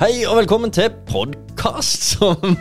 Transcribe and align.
Hei 0.00 0.22
og 0.24 0.38
velkommen 0.38 0.70
til 0.72 0.86
podkast 1.10 2.06
som, 2.14 2.54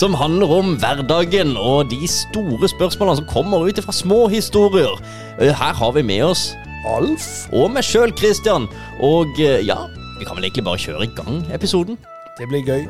som 0.00 0.14
handler 0.16 0.52
om 0.56 0.70
hverdagen 0.80 1.50
og 1.60 1.90
de 1.90 2.06
store 2.08 2.70
spørsmålene 2.72 3.18
som 3.18 3.26
kommer 3.28 3.66
ut 3.68 3.80
fra 3.84 3.92
små 3.92 4.22
historier. 4.32 4.94
Eh, 5.36 5.52
Her 5.52 5.76
har 5.76 5.92
vi 5.92 6.02
med 6.02 6.22
oss 6.30 6.46
Alf 6.88 7.26
og 7.52 7.74
meg 7.74 7.84
sjøl, 7.84 8.14
Christian. 8.16 8.64
Og 9.04 9.36
eh, 9.36 9.60
ja, 9.68 9.76
vi 10.16 10.24
kan 10.24 10.38
vel 10.38 10.48
egentlig 10.48 10.64
bare 10.64 10.80
kjøre 10.80 11.04
i 11.04 11.12
gang 11.18 11.42
episoden. 11.52 12.00
Det 12.38 12.48
blir 12.48 12.64
gøy. 12.64 12.88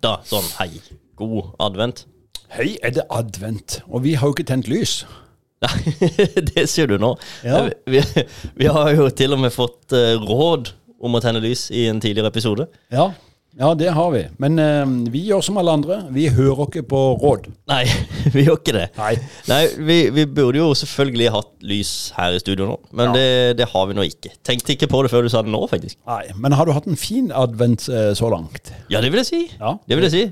Da, 0.00 0.16
sånn, 0.24 0.48
hei. 0.62 0.70
God 1.20 1.52
advent. 1.60 2.06
Hei, 2.56 2.78
er 2.80 2.96
det 2.96 3.04
advent? 3.12 3.82
Og 3.84 4.06
vi 4.08 4.16
har 4.16 4.32
jo 4.32 4.38
ikke 4.38 4.48
tent 4.48 4.72
lys. 4.72 5.02
Nei, 5.62 5.96
det 6.52 6.68
sier 6.70 6.90
du 6.90 6.96
nå. 7.02 7.14
Ja. 7.46 7.64
Vi, 7.86 8.02
vi 8.58 8.70
har 8.70 8.94
jo 8.96 9.08
til 9.14 9.36
og 9.36 9.42
med 9.44 9.54
fått 9.54 9.94
eh, 9.96 10.16
råd 10.18 10.72
om 11.02 11.18
å 11.18 11.20
tenne 11.22 11.42
lys 11.42 11.68
i 11.74 11.88
en 11.90 12.00
tidligere 12.02 12.30
episode. 12.30 12.68
Ja, 12.94 13.08
ja 13.58 13.72
det 13.78 13.90
har 13.94 14.10
vi. 14.14 14.22
Men 14.42 14.58
uh, 14.62 14.92
vi 15.12 15.24
gjør 15.28 15.42
som 15.44 15.58
alle 15.60 15.74
andre. 15.74 15.98
Vi 16.14 16.28
hører 16.34 16.64
ikke 16.68 16.84
på 16.92 17.00
råd. 17.22 17.48
Nei, 17.70 17.82
vi 18.34 18.46
gjør 18.46 18.60
ikke 18.60 18.76
det. 18.76 18.84
Nei. 18.98 19.14
Nei, 19.50 19.62
vi, 19.88 19.98
vi 20.14 20.26
burde 20.30 20.62
jo 20.62 20.68
selvfølgelig 20.78 21.32
hatt 21.34 21.50
lys 21.72 21.92
her 22.18 22.38
i 22.38 22.42
studio 22.42 22.70
nå, 22.70 22.78
men 22.94 23.10
Ja. 23.10 23.16
det, 23.18 23.26
det 23.62 23.70
har 23.74 23.90
vi 23.90 23.98
nå 23.98 24.06
ikke. 24.08 24.34
Tenkte 24.46 24.76
ikke 24.76 24.90
på 24.90 25.02
det 25.06 25.10
før 25.14 25.26
du 25.26 25.32
sa 25.34 25.42
det 25.46 25.54
nå, 25.54 25.62
faktisk. 25.70 25.98
Nei, 26.10 26.24
Men 26.38 26.54
har 26.58 26.66
du 26.70 26.74
hatt 26.76 26.86
en 26.90 26.98
fin 26.98 27.30
advent 27.34 27.86
uh, 27.90 28.12
så 28.18 28.30
langt? 28.32 28.74
Ja, 28.92 29.02
det 29.02 29.10
vil 29.14 29.22
jeg 29.24 29.30
si. 29.30 29.42
Ja. 29.58 29.76
Det 29.86 29.98
vil 29.98 30.10
jeg 30.10 30.16
si. 30.16 30.24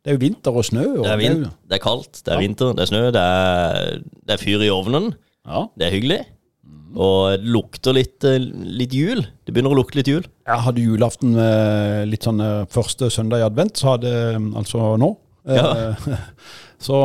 Det 0.00 0.12
er 0.12 0.16
jo 0.16 0.22
vinter 0.22 0.56
og 0.56 0.64
snø. 0.64 0.84
Og 0.98 1.04
Det 1.04 1.12
er, 1.12 1.20
vin, 1.20 1.42
det 1.68 1.76
er 1.76 1.82
kaldt, 1.84 2.22
det 2.24 2.32
er 2.32 2.38
Ja. 2.38 2.40
vinter, 2.46 2.70
det 2.76 2.82
er 2.86 2.88
snø, 2.88 3.02
det 3.12 3.20
er, 3.24 3.98
det 4.26 4.36
er 4.36 4.40
fyr 4.40 4.62
i 4.64 4.70
ovnen. 4.72 5.10
Ja. 5.46 5.66
Det 5.76 5.86
er 5.88 5.96
hyggelig. 5.96 6.20
Og 6.96 7.18
det 7.36 7.46
lukter 7.46 7.94
litt, 7.94 8.24
eh, 8.26 8.38
litt 8.40 8.92
jul. 8.96 9.20
Det 9.46 9.52
begynner 9.54 9.70
å 9.70 9.78
lukte 9.78 10.00
litt 10.00 10.08
jul. 10.10 10.24
Jeg 10.48 10.64
hadde 10.64 10.82
julaften 10.82 11.36
eh, 11.38 12.04
litt 12.08 12.24
sånn 12.26 12.40
eh, 12.42 12.64
første 12.72 13.10
søndag 13.12 13.38
i 13.42 13.46
advent, 13.46 13.76
så 13.78 13.92
hadde 13.94 14.14
altså 14.58 14.96
nå. 14.98 15.16
Ja. 15.48 15.94
Så 16.80 16.96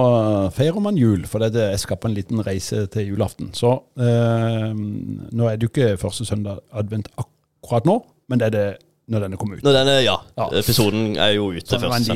feirer 0.56 0.80
man 0.80 0.96
jul, 0.96 1.26
for 1.28 1.44
det, 1.44 1.52
jeg 1.60 1.80
skal 1.82 1.98
på 2.00 2.08
en 2.08 2.14
liten 2.16 2.40
reise 2.48 2.86
til 2.88 3.10
julaften. 3.10 3.50
Så 3.52 3.74
eh, 4.00 4.70
nå 4.72 5.50
er 5.50 5.58
det 5.60 5.68
jo 5.68 5.72
ikke 5.74 5.98
første 6.00 6.24
søndag 6.24 6.62
advent 6.72 7.10
akkurat 7.20 7.84
nå, 7.90 7.98
men 8.32 8.40
det 8.40 8.48
er 8.48 8.54
det 8.56 8.68
når 9.08 9.26
denne 9.26 9.38
kommer 9.38 9.58
ut. 9.60 9.64
Når 9.64 9.74
denne, 9.80 9.96
ja, 10.06 10.16
Ja. 10.38 10.48
episoden 10.60 11.16
er 11.18 11.34
jo 11.36 11.52
ute 11.54 11.78
først. 11.80 12.10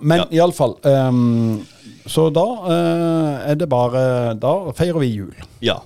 Men 0.00 0.18
Ja. 0.18 0.26
iallfall 0.30 0.76
um, 0.84 1.66
Så 2.06 2.28
da 2.32 2.44
uh, 2.44 3.50
er 3.50 3.54
det 3.54 3.68
bare 3.68 4.34
Da 4.40 4.52
feirer 4.72 4.98
vi 5.00 5.06
jul. 5.14 5.34
Ja. 5.60 5.78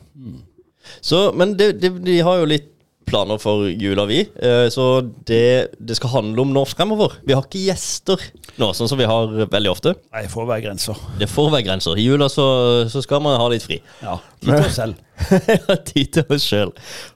Så, 1.00 1.32
men 1.34 1.54
det, 1.56 1.80
det, 1.80 1.92
de 2.04 2.18
har 2.20 2.38
jo 2.42 2.44
litt 2.46 2.68
planer 3.06 3.38
for 3.42 3.66
jula, 3.68 4.04
vi. 4.08 4.20
Eh, 4.42 4.68
Så 4.72 4.86
det 5.28 5.70
det 5.80 5.96
skal 5.98 6.10
handle 6.14 6.40
om 6.44 6.52
nå 6.54 6.62
fremover. 6.68 7.16
Vi 7.26 7.34
har 7.36 7.42
ikke 7.46 7.62
gjester 7.66 8.20
nå, 8.58 8.68
sånn 8.76 8.88
som 8.90 8.98
vi 9.00 9.04
har 9.08 9.28
veldig 9.50 9.70
ofte. 9.72 9.94
Nei, 10.12 10.22
det 10.26 10.30
får 10.32 10.46
være 10.48 10.64
grenser. 10.66 11.00
Det 11.18 11.28
får 11.30 11.50
være 11.54 11.66
grenser. 11.66 11.96
I 11.98 12.06
jula 12.06 12.28
så, 12.32 12.46
så 12.92 13.02
skal 13.04 13.22
man 13.24 13.38
ha 13.40 13.48
litt 13.52 13.64
fri. 13.66 13.80
Ja. 14.02 14.18
Tid 14.42 14.52
til 14.56 14.66
oss 14.68 14.78
selv. 14.80 14.94
Ja, 15.68 15.76
Tid 15.86 16.12
til 16.16 16.32
oss 16.34 16.46
sjøl. 16.48 16.72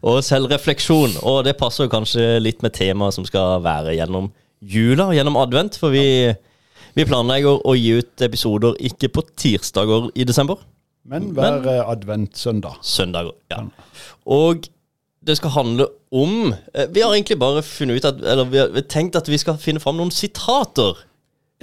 Og 0.06 0.20
selvrefleksjon. 0.22 1.16
Og 1.26 1.40
det 1.46 1.56
passer 1.58 1.88
kanskje 1.92 2.36
litt 2.42 2.62
med 2.62 2.74
temaet 2.76 3.16
som 3.16 3.24
skal 3.26 3.60
være 3.64 3.96
gjennom 3.98 4.30
jula, 4.62 5.10
gjennom 5.16 5.36
advent. 5.40 5.76
For 5.80 5.90
vi, 5.94 6.04
vi 6.96 7.04
planlegger 7.08 7.60
å 7.66 7.74
gi 7.76 7.96
ut 8.00 8.22
episoder 8.26 8.78
ikke 8.90 9.10
på 9.16 9.24
tirsdager 9.36 10.10
i 10.14 10.24
desember. 10.28 10.60
Men 11.06 11.28
hver 11.36 11.84
advent 11.86 12.34
søndag. 12.34 12.80
søndager. 12.82 13.34
Ja. 13.52 13.60
Og 14.26 14.64
det 15.26 15.36
skal 15.40 15.52
handle 15.56 15.86
om 16.14 16.52
eh, 16.54 16.86
Vi 16.94 17.02
har 17.02 17.12
egentlig 17.16 17.38
bare 17.40 17.62
funnet 17.66 17.98
ut 17.98 18.06
at 18.08 18.20
Eller 18.22 18.46
vi 18.52 18.60
har 18.62 18.86
tenkt 18.90 19.16
at 19.18 19.28
vi 19.28 19.38
skal 19.42 19.58
finne 19.60 19.82
fram 19.82 19.98
noen 19.98 20.12
sitater. 20.14 21.02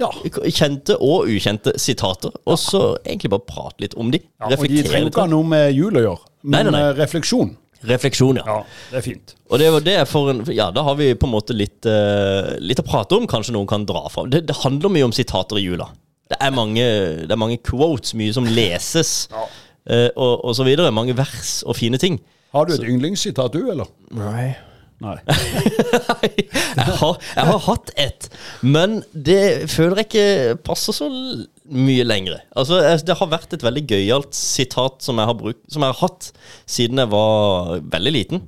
Ja. 0.00 0.08
Kjente 0.50 0.96
og 0.98 1.28
ukjente 1.30 1.76
sitater. 1.78 2.32
Og 2.50 2.58
så 2.58 2.80
egentlig 3.04 3.30
bare 3.34 3.46
prate 3.46 3.84
litt 3.84 3.94
om 3.94 4.10
de. 4.10 4.18
ja 4.40 4.48
og 4.56 4.64
de 4.68 4.82
trenger 4.86 5.12
ikke 5.12 5.24
ha 5.26 5.30
noe 5.30 5.46
med 5.46 5.68
jul 5.76 5.94
å 6.00 6.02
gjøre, 6.02 6.24
men 6.42 6.56
Nei, 6.56 6.62
nei, 6.66 6.72
nei. 6.74 6.80
eh, 6.90 6.96
refleksjon. 6.98 7.52
Refleksjon, 7.84 8.38
ja. 8.40 8.44
Ja, 8.48 8.56
det 8.90 8.98
er 8.98 9.04
fint. 9.04 9.34
Og 9.52 9.60
det, 9.60 9.68
det 9.86 9.94
er 10.00 10.06
for 10.08 10.30
en, 10.32 10.38
ja, 10.56 10.70
da 10.72 10.82
har 10.86 10.96
vi 10.96 11.10
på 11.20 11.28
en 11.28 11.34
måte 11.34 11.52
litt, 11.54 11.84
uh, 11.84 12.54
litt 12.64 12.80
å 12.80 12.84
prate 12.86 13.12
om. 13.18 13.26
Kanskje 13.28 13.52
noen 13.54 13.68
kan 13.68 13.84
dra 13.86 14.06
fram. 14.10 14.30
Det, 14.32 14.40
det 14.48 14.56
handler 14.62 14.92
mye 14.94 15.04
om 15.10 15.12
sitater 15.14 15.60
i 15.60 15.66
jula. 15.66 15.90
Det 16.32 16.38
er 16.40 16.54
mange, 16.56 16.86
det 17.28 17.34
er 17.34 17.40
mange 17.42 17.58
quotes, 17.60 18.14
mye 18.16 18.32
som 18.32 18.48
leses, 18.48 19.12
Ja. 19.34 19.44
uh, 19.92 20.08
og, 20.16 20.32
og 20.48 20.56
så 20.56 20.64
videre. 20.64 20.90
Mange 20.96 21.12
vers 21.18 21.58
og 21.68 21.76
fine 21.76 22.00
ting. 22.00 22.16
Har 22.54 22.68
du 22.68 22.74
et 22.76 22.86
yndlingssitat, 22.86 23.54
du, 23.56 23.66
eller? 23.72 23.90
Nei. 24.14 24.54
Nei. 25.02 25.16
jeg, 26.38 26.92
har, 27.00 27.16
jeg 27.34 27.46
har 27.50 27.58
hatt 27.66 27.90
et, 28.00 28.28
men 28.62 29.00
det 29.12 29.66
føler 29.72 30.00
jeg 30.00 30.06
ikke 30.08 30.56
passer 30.64 30.96
så 30.96 31.08
mye 31.10 32.06
lenger. 32.06 32.38
Altså, 32.56 32.78
Det 33.04 33.16
har 33.18 33.32
vært 33.32 33.56
et 33.56 33.64
veldig 33.66 33.84
gøyalt 33.90 34.38
sitat 34.38 35.02
som 35.04 35.18
jeg 35.20 35.28
har 35.28 35.36
brukt 35.38 35.60
Som 35.72 35.82
jeg 35.84 35.96
har 35.96 36.00
hatt 36.06 36.30
siden 36.70 37.02
jeg 37.02 37.10
var 37.12 37.80
veldig 37.92 38.12
liten. 38.14 38.44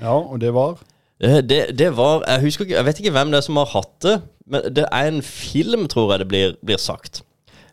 Ja, 0.00 0.16
og 0.16 0.40
det 0.40 0.54
var 0.56 0.80
Eh, 1.20 1.40
Det, 1.44 1.60
det 1.78 1.90
var 1.96 2.24
jeg, 2.26 2.40
husker 2.46 2.64
ikke, 2.64 2.76
jeg 2.78 2.88
vet 2.88 3.00
ikke 3.02 3.14
hvem 3.16 3.32
det 3.32 3.40
er 3.40 3.46
som 3.46 3.60
har 3.60 3.70
hatt 3.74 3.92
det, 4.06 4.16
men 4.50 4.66
det 4.74 4.86
er 4.88 5.10
en 5.10 5.22
film, 5.22 5.86
tror 5.92 6.14
jeg 6.14 6.22
det 6.24 6.28
blir, 6.30 6.54
blir 6.64 6.80
sagt. 6.80 7.22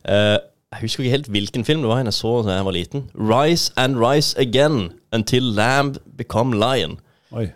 Eh, 0.04 0.38
jeg 0.74 0.82
husker 0.84 1.04
ikke 1.06 1.14
helt 1.16 1.30
hvilken 1.32 1.64
film 1.66 1.84
det 1.86 1.90
var 1.90 2.02
jeg 2.04 2.14
så 2.16 2.32
da 2.46 2.58
jeg 2.58 2.66
var 2.68 2.76
liten. 2.76 3.06
'Rise 3.16 3.72
and 3.78 3.96
rise 4.02 4.36
again 4.40 4.90
until 5.14 5.44
lamb 5.56 5.96
become 6.18 6.54
lion'. 6.56 6.98
Oi. 7.32 7.48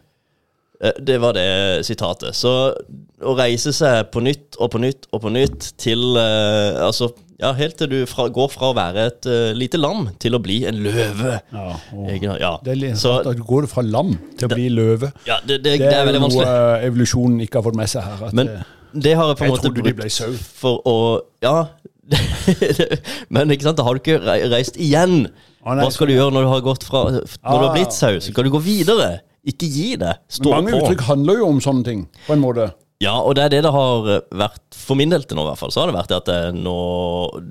Eh, 0.83 0.91
Det 1.05 1.19
var 1.21 1.33
det 1.33 1.85
sitatet. 1.85 2.35
Så 2.35 2.73
å 3.21 3.35
reise 3.37 3.73
seg 3.73 4.07
på 4.11 4.19
nytt 4.23 4.55
og 4.59 4.71
på 4.71 4.79
nytt 4.79 5.05
og 5.11 5.21
på 5.21 5.29
nytt 5.29 5.73
til 5.77 5.99
uh, 6.17 6.87
Altså, 6.87 7.11
ja, 7.39 7.51
helt 7.53 7.75
til 7.77 7.89
du 7.89 8.05
fra, 8.05 8.29
går 8.29 8.49
fra 8.49 8.71
å 8.71 8.75
være 8.75 9.05
et 9.11 9.25
uh, 9.29 9.51
lite 9.53 9.77
lam 9.77 10.07
til 10.19 10.33
å 10.35 10.39
bli 10.41 10.63
en 10.65 10.75
løve. 10.81 11.39
Ja, 11.51 11.67
og 11.93 12.23
ja. 12.39 12.55
det 12.63 12.71
er 12.71 12.75
litt 12.79 12.97
Så 12.97 13.19
at 13.19 13.37
du 13.37 13.43
går 13.43 13.67
fra 13.67 13.81
lam 13.83 14.15
til 14.39 14.47
å 14.47 14.55
bli 14.55 14.69
løve. 14.69 15.11
ja, 15.27 15.37
det, 15.45 15.63
det, 15.63 15.79
Det 15.79 15.89
det 15.89 15.93
er 15.99 16.07
er 16.15 16.19
noe 16.19 16.45
evolusjonen 16.87 17.41
ikke 17.41 17.59
har 17.59 17.63
fått 17.69 17.75
med 17.77 17.89
seg 17.91 18.01
her. 18.07 18.29
Men 18.33 18.47
det- 18.47 18.63
det 18.93 19.13
har 19.15 19.27
jeg 19.29 19.37
på 19.37 19.43
en 19.45 19.51
måte 19.51 19.93
de 20.01 20.09
sau. 20.09 20.33
for 20.33 20.81
å 20.85 21.21
Ja. 21.41 21.67
Men 23.33 23.51
ikke 23.53 23.67
sant, 23.69 23.79
da 23.79 23.85
har 23.87 23.97
du 23.97 24.01
ikke 24.03 24.19
reist 24.51 24.77
igjen. 24.81 25.25
Å, 25.61 25.75
nei, 25.75 25.85
Hva 25.85 25.91
skal 25.93 26.09
du 26.09 26.15
gjøre 26.15 26.33
når 26.35 26.45
du 26.47 26.51
har 26.51 26.63
gått 26.65 26.85
fra 26.87 27.03
Når 27.13 27.25
du 27.29 27.49
har 27.51 27.67
Ah, 27.69 27.73
blitt 27.75 27.93
sau? 27.95 28.15
Så 28.23 28.33
kan 28.35 28.47
du 28.47 28.51
gå 28.53 28.61
videre. 28.65 29.09
Ikke 29.47 29.67
gi 29.69 29.95
det. 30.01 30.15
Stå 30.29 30.51
Mange 30.53 30.73
på. 30.73 30.79
uttrykk 30.83 31.03
handler 31.07 31.41
jo 31.41 31.49
om 31.49 31.59
sånne 31.63 31.85
ting, 31.87 32.01
på 32.27 32.35
en 32.35 32.41
måte. 32.43 32.67
Ja, 33.01 33.15
og 33.25 33.33
det 33.37 33.47
er 33.47 33.53
det 33.55 33.63
det 33.65 33.71
har 33.73 34.09
eh, 34.13 34.19
vært 34.37 34.77
for 34.77 34.99
min 34.99 35.09
del 35.09 35.23
til 35.25 35.39
nå, 35.39 35.45
i 35.47 35.49
hvert 35.49 35.61
fall. 35.61 35.71
Så 35.73 35.81
har 35.81 35.89
det 35.89 35.95
vært 35.97 36.11
at 36.19 36.27
eh, 36.29 36.51
nå 36.53 36.75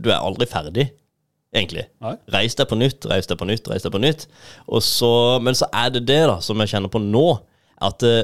Du 0.03 0.11
er 0.13 0.21
aldri 0.21 0.47
ferdig, 0.47 0.85
egentlig. 1.51 1.89
Nei. 2.05 2.13
Reis 2.31 2.55
deg 2.59 2.69
på 2.71 2.79
nytt, 2.79 3.09
reis 3.11 3.27
deg 3.27 3.41
på 3.41 3.49
nytt, 3.51 3.67
reis 3.73 3.83
deg 3.87 3.95
på 3.95 4.03
nytt. 4.03 4.29
Så, 4.87 5.11
men 5.43 5.59
så 5.59 5.67
er 5.75 5.91
det 5.97 6.05
det 6.11 6.21
da 6.31 6.37
som 6.45 6.63
jeg 6.63 6.71
kjenner 6.77 6.93
på 6.95 7.03
nå, 7.03 7.25
at 7.83 8.07
uh, 8.07 8.23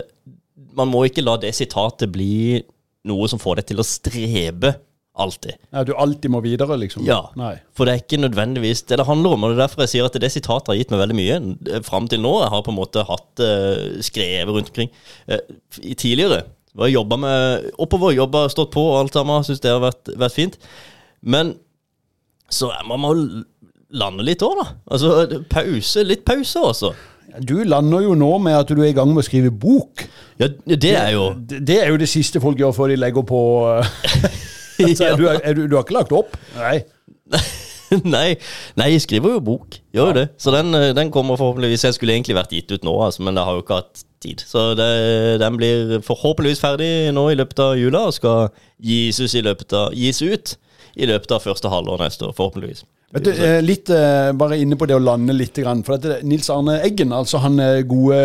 man 0.79 0.91
må 0.93 1.03
ikke 1.09 1.25
la 1.27 1.35
det 1.43 1.51
sitatet 1.57 2.13
bli 2.15 2.61
noe 3.07 3.27
som 3.31 3.41
får 3.43 3.59
deg 3.63 3.73
til 3.73 3.83
å 3.83 3.87
strebe 3.87 4.75
alltid. 5.17 5.57
Ja, 5.73 5.83
du 5.89 5.93
alltid 5.97 6.31
må 6.31 6.41
videre, 6.45 6.77
liksom. 6.81 7.05
Ja. 7.09 7.23
Nei. 7.39 7.55
For 7.77 7.89
det 7.89 7.95
er 7.95 8.03
ikke 8.05 8.19
nødvendigvis 8.21 8.83
det 8.91 8.99
det 9.01 9.07
handler 9.09 9.33
om. 9.37 9.45
Og 9.47 9.53
det 9.53 9.57
er 9.59 9.63
derfor 9.67 9.85
jeg 9.87 9.93
sier 9.95 10.09
at 10.09 10.19
det 10.21 10.31
sitatet 10.35 10.69
har 10.73 10.77
gitt 10.79 10.93
meg 10.93 11.01
veldig 11.05 11.17
mye. 11.19 11.39
eh, 11.73 11.81
Fram 11.87 12.09
til 12.13 12.21
nå. 12.25 12.35
Jeg 12.45 12.53
har 12.53 12.63
på 12.67 12.75
en 12.75 12.79
måte 12.81 13.05
hatt 13.09 13.43
uh, 13.45 13.97
skrevet 14.05 14.53
rundt 14.53 14.69
omkring. 14.73 14.91
Uh, 15.31 15.41
tidligere 15.97 16.43
var 16.77 16.91
jeg 16.91 16.99
jobba 16.99 17.17
med 17.17 17.71
oppover, 17.81 18.13
jobba, 18.13 18.47
stått 18.53 18.75
på 18.77 18.83
og 18.93 18.99
alt 19.07 19.17
sammen. 19.17 19.45
Syns 19.49 19.61
det 19.65 19.73
har 19.73 19.81
vært, 19.81 20.13
vært 20.21 20.37
fint. 20.37 20.59
Men 21.25 21.55
så 22.53 22.69
er- 22.77 22.85
man 22.87 23.01
må 23.01 23.15
lande 23.97 24.23
litt 24.27 24.43
òg, 24.45 24.61
da. 24.61 24.67
Altså 24.93 25.43
pause. 25.49 26.05
Litt 26.05 26.25
pause 26.29 26.61
også. 26.61 26.93
Du 27.45 27.57
lander 27.65 28.01
jo 28.05 28.15
nå 28.17 28.29
med 28.41 28.55
at 28.57 28.69
du 28.71 28.79
er 28.81 28.91
i 28.91 28.95
gang 28.97 29.09
med 29.13 29.21
å 29.21 29.27
skrive 29.27 29.51
bok. 29.51 30.05
Ja, 30.41 30.47
det 30.69 30.93
er 30.97 31.11
jo 31.17 31.25
Det, 31.37 31.59
det 31.67 31.79
er 31.83 31.91
jo 31.91 31.97
det 32.01 32.09
siste 32.09 32.41
folk 32.41 32.57
gjør 32.61 32.73
før 32.77 32.93
de 32.93 32.97
legger 33.01 33.25
på 33.29 33.41
er 35.07 35.17
du, 35.17 35.27
du, 35.27 35.63
du 35.71 35.77
har 35.79 35.87
ikke 35.87 35.97
lagt 35.97 36.15
opp? 36.17 36.37
Nei. 36.57 36.81
nei, 38.17 38.35
nei, 38.79 38.89
jeg 38.95 39.05
skriver 39.05 39.37
jo 39.37 39.45
bok. 39.45 39.79
Gjør 39.95 40.11
jo 40.11 40.17
det. 40.19 40.27
Så 40.43 40.53
den, 40.55 40.75
eh, 40.75 40.93
den 40.97 41.13
kommer 41.15 41.39
forhåpentligvis 41.39 41.87
Jeg 41.87 41.97
skulle 41.97 42.17
egentlig 42.17 42.37
vært 42.39 42.55
gitt 42.55 42.73
ut 42.73 42.87
nå, 42.87 42.95
altså, 43.05 43.25
men 43.27 43.39
jeg 43.39 43.49
har 43.49 43.59
jo 43.59 43.65
ikke 43.65 43.81
hatt 43.81 44.05
tid. 44.23 44.43
Så 44.47 44.69
det, 44.79 44.91
den 45.43 45.59
blir 45.61 45.97
forhåpentligvis 46.07 46.63
ferdig 46.63 46.91
nå 47.15 47.29
i 47.31 47.39
løpet 47.39 47.63
av 47.63 47.77
jula, 47.79 48.07
og 48.11 48.17
skal 48.17 48.51
gis 48.83 49.21
ut 49.23 49.35
i 49.35 49.45
løpet 49.47 49.77
av, 49.77 49.95
ut 49.95 50.57
i 50.97 51.09
løpet 51.09 51.37
av 51.37 51.45
første 51.45 51.71
halvår 51.73 52.05
neste 52.07 52.29
år, 52.29 52.37
forhåpentligvis. 52.37 52.85
Du, 53.23 53.31
eh, 53.33 53.61
litt 53.65 53.89
eh, 53.91 54.33
bare 54.37 54.59
inne 54.61 54.77
på 54.77 54.87
det 54.89 54.97
å 54.97 55.01
lande 55.01 55.33
litt. 55.33 55.57
For 55.87 55.97
dette, 55.97 56.19
Nils 56.27 56.51
Arne 56.53 56.81
Eggen, 56.85 57.13
altså 57.17 57.39
han 57.41 57.59
eh, 57.63 57.83
gode 57.89 58.19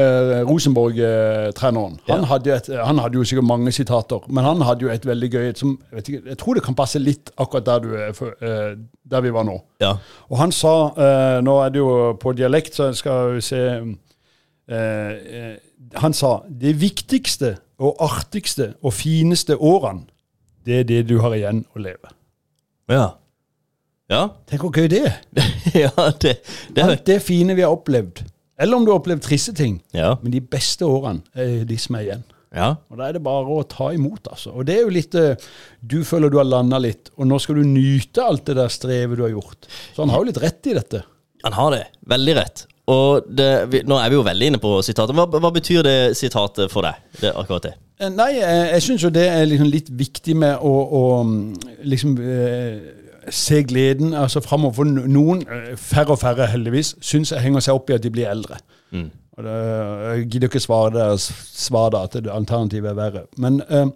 Rosenborg-treneren, 0.50 2.00
han, 2.08 2.26
Ja. 2.68 2.86
han 2.86 3.00
hadde 3.00 3.16
jo 3.20 3.24
sikkert 3.24 3.48
mange 3.48 3.72
sitater, 3.72 4.20
men 4.28 4.44
han 4.44 4.62
hadde 4.68 4.82
jo 4.88 4.90
et 4.92 5.06
veldig 5.06 5.30
gøy 5.32 5.56
som, 5.56 5.78
ikke, 5.96 6.22
jeg 6.28 6.38
tror 6.42 6.56
det 6.56 6.64
kan 6.66 6.76
passe 6.76 7.00
litt 7.00 7.32
akkurat 7.38 7.66
der, 7.66 7.80
du 7.80 7.96
er, 7.96 8.36
eh, 8.42 8.76
der 9.06 9.22
vi 9.22 9.30
var 9.32 9.44
nå. 9.48 9.62
Ja. 9.80 9.94
Og 10.30 10.38
han 10.42 10.52
sa, 10.52 10.74
eh, 10.98 11.42
nå 11.46 11.58
er 11.66 11.70
det 11.70 11.80
jo 11.80 12.14
på 12.20 12.36
dialekt, 12.36 12.76
så 12.76 12.92
skal 12.98 13.36
vi 13.38 13.42
se 13.42 13.62
eh, 14.68 14.76
eh, 14.76 15.56
Han 16.00 16.14
sa 16.14 16.42
det 16.48 16.76
viktigste 16.80 17.58
og 17.80 17.98
artigste 18.00 18.74
og 18.84 18.94
fineste 18.94 19.58
årene, 19.58 20.06
det 20.66 20.80
er 20.80 20.84
det 20.84 21.08
du 21.10 21.18
har 21.20 21.34
igjen 21.36 21.66
å 21.76 21.82
leve. 21.82 22.12
Ja. 22.92 23.10
Ja. 24.12 24.26
Tenk 24.50 24.66
hvor 24.66 24.76
gøy 24.76 24.90
det 24.92 25.06
er. 25.08 25.18
ja, 25.86 25.92
det, 26.22 26.36
det 26.76 26.84
Alt 26.84 27.06
det 27.08 27.22
fine 27.24 27.56
vi 27.56 27.64
har 27.64 27.74
opplevd. 27.74 28.26
Eller 28.62 28.78
om 28.78 28.86
du 28.86 28.92
har 28.92 29.00
opplevd 29.00 29.24
triste 29.26 29.54
ting. 29.58 29.80
Ja. 29.96 30.14
Men 30.22 30.34
de 30.36 30.42
beste 30.44 30.86
årene 30.86 31.24
er 31.34 31.64
de 31.68 31.78
som 31.82 31.98
er 31.98 32.08
igjen. 32.10 32.26
Ja. 32.52 32.74
Og 32.92 33.00
Da 33.00 33.08
er 33.08 33.16
det 33.16 33.24
bare 33.24 33.48
å 33.48 33.62
ta 33.64 33.94
imot, 33.96 34.28
altså. 34.28 34.52
Og 34.52 34.68
det 34.68 34.76
er 34.76 34.82
jo 34.84 34.92
litt 34.92 35.16
eh, 35.16 35.40
Du 35.80 36.02
føler 36.04 36.32
du 36.32 36.36
har 36.42 36.50
landa 36.50 36.82
litt, 36.84 37.14
og 37.16 37.30
nå 37.30 37.40
skal 37.40 37.62
du 37.62 37.64
nyte 37.64 38.26
alt 38.26 38.44
det 38.50 38.58
der 38.60 38.74
strevet 38.74 39.16
du 39.18 39.24
har 39.24 39.32
gjort. 39.32 39.70
Så 39.96 40.04
han 40.04 40.12
har 40.12 40.20
jo 40.20 40.28
litt 40.28 40.42
rett 40.44 40.68
i 40.68 40.76
dette. 40.76 41.06
Han 41.46 41.56
har 41.56 41.72
det. 41.78 41.86
Veldig 42.12 42.36
rett. 42.38 42.66
Og 42.92 43.30
det, 43.32 43.48
vi, 43.72 43.82
nå 43.88 43.96
er 44.02 44.12
vi 44.12 44.18
jo 44.20 44.26
veldig 44.28 44.52
inne 44.52 44.60
på 44.62 44.74
sitatet. 44.84 45.16
Hva, 45.16 45.30
hva 45.32 45.54
betyr 45.56 45.88
det 45.88 45.98
sitatet 46.20 46.74
for 46.74 46.84
deg? 46.86 47.00
Det, 47.22 47.32
akkurat 47.32 47.70
det. 47.70 47.74
Eh, 48.02 48.12
Nei, 48.12 48.34
jeg, 48.36 48.66
jeg 48.76 48.86
syns 48.90 49.06
jo 49.08 49.14
det 49.16 49.28
er 49.32 49.48
liksom 49.48 49.72
litt 49.72 49.92
viktig 50.04 50.36
med 50.44 50.60
å, 50.60 50.74
å 51.00 51.04
mm, 51.24 51.38
liksom 51.88 52.18
eh, 52.20 52.76
se 53.30 53.64
gleden 53.64 54.14
altså 54.14 54.42
framover. 54.42 54.74
For 54.74 54.84
noen, 54.90 55.42
eh, 55.42 55.78
færre 55.78 56.16
og 56.16 56.20
færre 56.20 56.48
heldigvis, 56.48 56.96
syns 57.02 57.32
jeg 57.32 57.42
henger 57.42 57.60
seg 57.60 57.78
opp 57.78 57.90
i 57.90 57.98
at 57.98 58.04
de 58.04 58.12
blir 58.14 58.30
eldre. 58.30 58.58
Og 59.38 59.44
det, 59.44 59.54
jeg 60.08 60.26
gidder 60.32 60.48
ikke 60.48 60.60
svare 60.60 60.92
der, 60.96 61.16
svare 61.18 61.92
da 61.96 62.04
at 62.04 62.18
det 62.20 62.32
alternativet 62.34 62.92
er 62.92 62.98
verre. 62.98 63.24
Men 63.38 63.62
eh, 63.70 63.88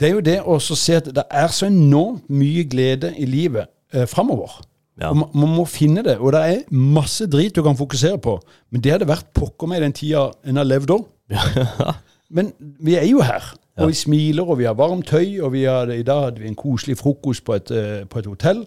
det 0.00 0.08
er 0.08 0.14
jo 0.14 0.24
det 0.24 0.38
å 0.44 0.58
så 0.62 0.76
se 0.78 0.98
at 1.00 1.10
det 1.14 1.24
er 1.30 1.52
så 1.52 1.68
enormt 1.68 2.28
mye 2.32 2.64
glede 2.68 3.12
i 3.18 3.28
livet 3.28 3.68
eh, 3.92 4.06
framover. 4.08 4.60
Ja. 4.98 5.12
Man, 5.14 5.30
man 5.34 5.54
må 5.54 5.64
finne 5.68 6.02
det. 6.02 6.18
Og 6.18 6.32
det 6.34 6.42
er 6.42 6.64
masse 6.74 7.28
drit 7.30 7.54
du 7.56 7.62
kan 7.62 7.78
fokusere 7.78 8.18
på. 8.22 8.38
Men 8.72 8.82
det 8.84 8.96
hadde 8.96 9.08
vært 9.08 9.30
pokker 9.36 9.70
meg 9.70 9.80
i 9.80 9.86
den 9.86 9.96
tida 9.96 10.28
en 10.44 10.60
har 10.60 10.66
levd 10.66 10.96
òg. 10.96 11.06
Men 12.34 12.52
vi 12.84 12.96
er 12.98 13.06
jo 13.08 13.22
her. 13.24 13.52
Og 13.78 13.92
vi 13.92 13.94
smiler, 13.94 14.42
og 14.42 14.58
vi 14.58 14.66
har 14.66 14.74
varmt 14.78 15.06
tøy, 15.06 15.38
og 15.40 15.52
vi 15.54 15.64
har, 15.68 15.90
i 15.92 16.02
dag 16.06 16.24
hadde 16.28 16.42
vi 16.42 16.50
en 16.50 16.58
koselig 16.58 16.98
frokost 16.98 17.44
på 17.46 17.54
et, 17.54 17.70
eh, 17.70 18.04
på 18.10 18.18
et 18.18 18.26
hotell. 18.26 18.64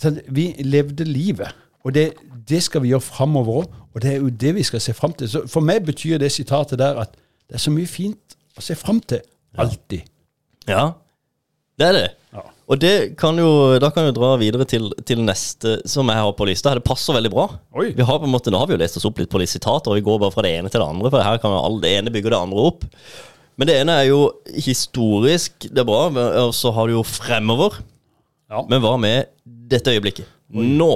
Så 0.00 0.14
vi 0.28 0.54
levde 0.64 1.04
livet. 1.04 1.52
Og 1.84 1.94
det, 1.94 2.12
det 2.48 2.62
skal 2.64 2.82
vi 2.82 2.94
gjøre 2.94 3.04
framover 3.04 3.62
òg. 3.62 3.78
Og 3.94 4.02
det 4.02 4.10
er 4.12 4.18
jo 4.22 4.32
det 4.42 4.54
vi 4.56 4.64
skal 4.66 4.80
se 4.80 4.94
fram 4.96 5.12
til. 5.12 5.28
Så 5.30 5.44
for 5.50 5.64
meg 5.64 5.84
betyr 5.86 6.18
det 6.18 6.32
sitatet 6.32 6.80
der 6.80 6.98
at 7.04 7.14
det 7.14 7.58
er 7.58 7.62
så 7.62 7.70
mye 7.70 7.86
fint 7.86 8.36
å 8.58 8.64
se 8.64 8.74
fram 8.78 9.00
til. 9.04 9.22
Alltid. 9.60 10.08
Ja, 10.66 10.94
det 11.78 11.86
er 11.86 11.96
det. 11.98 12.08
Ja. 12.34 12.42
Og 12.64 12.80
det 12.80 12.94
kan 13.20 13.36
jo, 13.38 13.76
da 13.82 13.90
kan 13.92 14.06
vi 14.08 14.14
dra 14.16 14.32
videre 14.40 14.64
til, 14.68 14.88
til 15.06 15.20
neste 15.26 15.76
som 15.90 16.08
jeg 16.10 16.22
har 16.22 16.32
på 16.38 16.46
lista. 16.48 16.72
Det 16.74 16.86
passer 16.86 17.16
veldig 17.18 17.32
bra. 17.34 17.46
Oi. 17.76 17.90
Vi 17.94 18.06
har 18.08 18.18
på 18.18 18.26
en 18.26 18.32
måte, 18.32 18.50
Nå 18.50 18.62
har 18.62 18.70
vi 18.70 18.78
jo 18.78 18.80
lest 18.80 18.98
oss 18.98 19.06
opp 19.06 19.20
litt 19.20 19.30
på 19.30 19.42
litt 19.42 19.52
sitater, 19.52 19.92
og 19.92 20.00
vi 20.00 20.06
går 20.06 20.22
bare 20.22 20.34
fra 20.34 20.46
det 20.46 20.54
ene 20.56 20.72
til 20.72 20.80
det 20.80 20.88
andre. 20.88 21.12
For 21.12 21.26
her 21.26 21.42
kan 21.42 21.54
jo 21.54 21.60
alle, 21.60 21.82
det 21.84 21.92
ene 21.98 22.14
bygge 22.14 22.32
det 22.32 22.40
andre 22.40 22.66
opp. 22.72 22.88
Men 23.56 23.70
det 23.70 23.78
ene 23.80 23.96
er 24.00 24.08
jo 24.08 24.20
historisk, 24.58 25.68
det 25.68 25.82
er 25.82 25.88
bra. 25.88 26.06
Og 26.44 26.54
så 26.56 26.72
har 26.74 26.88
du 26.88 26.96
jo 26.96 27.06
fremover. 27.06 27.80
Ja. 28.50 28.62
Men 28.70 28.82
hva 28.84 28.94
med 29.00 29.30
dette 29.44 29.94
øyeblikket? 29.94 30.30
Nå. 30.54 30.92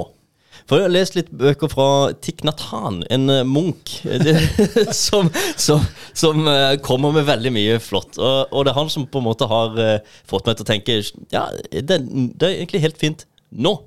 For 0.69 0.77
jeg 0.77 0.85
har 0.85 0.93
lest 0.93 1.15
litt 1.17 1.29
bøker 1.33 1.71
fra 1.71 1.87
Thich 2.21 2.43
Nathan, 2.45 2.99
en 3.09 3.31
eh, 3.33 3.45
munk, 3.47 3.89
det, 4.21 4.35
som, 4.93 5.31
som, 5.57 5.81
som 6.13 6.43
eh, 6.51 6.75
kommer 6.85 7.15
med 7.15 7.25
veldig 7.25 7.51
mye 7.55 7.79
flott. 7.81 8.19
Og, 8.19 8.51
og 8.53 8.67
det 8.67 8.73
er 8.73 8.77
han 8.77 8.91
som 8.93 9.07
på 9.09 9.21
en 9.21 9.25
måte 9.25 9.47
har 9.49 9.79
eh, 9.81 10.19
fått 10.29 10.45
meg 10.45 10.59
til 10.59 10.67
å 10.67 10.69
tenke 10.69 10.99
ja, 11.33 11.47
det, 11.73 11.97
det 12.03 12.45
er 12.45 12.59
egentlig 12.59 12.83
helt 12.85 13.01
fint 13.01 13.25
nå. 13.49 13.79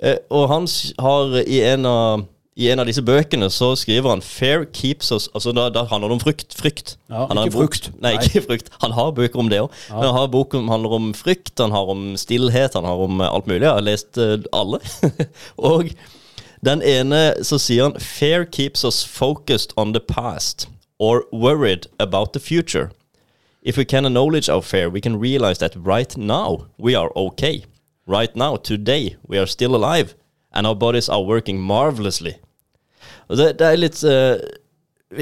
Eh, 0.00 0.16
og 0.32 0.48
han 0.54 0.70
har 1.04 1.36
i 1.42 1.60
en 1.66 1.90
av 1.90 2.24
i 2.56 2.70
en 2.72 2.80
av 2.80 2.88
disse 2.88 3.02
bøkene 3.04 3.50
så 3.52 3.74
skriver 3.76 4.08
han 4.14 4.22
'Fair 4.24 4.64
keeps 4.72 5.12
us' 5.12 5.28
Altså 5.34 5.52
da, 5.52 5.68
da 5.68 5.84
handler 5.84 6.08
det 6.08 6.14
om 6.14 6.20
frykt. 6.20 6.54
frykt. 6.56 6.96
Ja, 7.10 7.26
han 7.26 7.36
har 7.36 7.46
ikke 7.46 7.58
frukt. 7.58 7.90
Nei, 8.00 8.14
ikke 8.16 8.46
frukt. 8.46 8.70
Han 8.80 8.92
har 8.92 9.12
bøker 9.12 9.38
om 9.38 9.48
det 9.48 9.60
òg. 9.60 9.70
Men 9.90 10.04
han 10.04 10.14
har 10.16 10.26
bok 10.26 10.52
som 10.52 10.68
handler 10.68 10.92
om 10.96 11.12
frykt, 11.14 11.58
han 11.58 11.70
har 11.70 11.84
om 11.84 12.16
stillhet, 12.16 12.72
han 12.72 12.84
har 12.84 12.96
om 12.96 13.20
eh, 13.20 13.34
alt 13.34 13.46
mulig. 13.46 13.60
Jeg 13.60 13.70
har 13.70 13.80
lest 13.80 14.16
uh, 14.16 14.38
alle. 14.52 14.80
og 15.58 15.92
den 16.64 16.82
ene 16.82 17.44
så 17.44 17.58
sier 17.58 17.82
han 17.82 18.00
'Fair 18.00 18.44
keeps 18.44 18.84
us 18.84 19.04
focused 19.04 19.72
on 19.76 19.92
the 19.92 20.00
past 20.00 20.68
or 20.98 21.24
worried 21.32 21.86
about 21.98 22.32
the 22.32 22.40
future'. 22.40 22.88
If 23.62 23.76
we 23.76 23.84
can 23.84 24.06
acknowledge 24.06 24.48
our 24.48 24.62
fear, 24.62 24.88
we 24.88 25.00
can 25.00 25.20
realize 25.20 25.58
that 25.58 25.76
right 25.76 26.16
now 26.16 26.64
we 26.78 26.94
are 26.94 27.10
okay. 27.16 27.64
Right 28.06 28.34
now, 28.36 28.56
today, 28.56 29.16
we 29.28 29.36
are 29.36 29.46
still 29.46 29.74
alive, 29.74 30.14
and 30.52 30.66
our 30.66 30.76
bodies 30.76 31.08
are 31.08 31.22
working 31.22 31.60
marvelously. 31.60 32.36
Og 33.28 33.40
det, 33.40 33.50
det 33.60 33.66
er 33.66 33.80
litt 33.80 34.04
uh, 34.04 34.36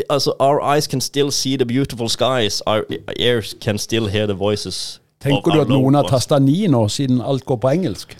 Altså, 0.08 0.32
our 0.40 0.62
eyes 0.64 0.86
can 0.88 1.00
still 1.04 1.30
see 1.30 1.58
the 1.60 1.66
beautiful 1.68 2.08
skies, 2.08 2.62
our 2.66 2.86
ears 3.20 3.54
can 3.60 3.78
still 3.78 4.06
hear 4.08 4.24
the 4.26 4.34
voices. 4.34 5.00
Tenker 5.20 5.52
du 5.52 5.60
at 5.60 5.68
noen 5.68 5.98
har 5.98 6.08
tasta 6.08 6.38
ni 6.40 6.64
nå, 6.72 6.86
siden 6.88 7.20
alt 7.20 7.44
går 7.44 7.58
på 7.60 7.68
engelsk? 7.68 8.14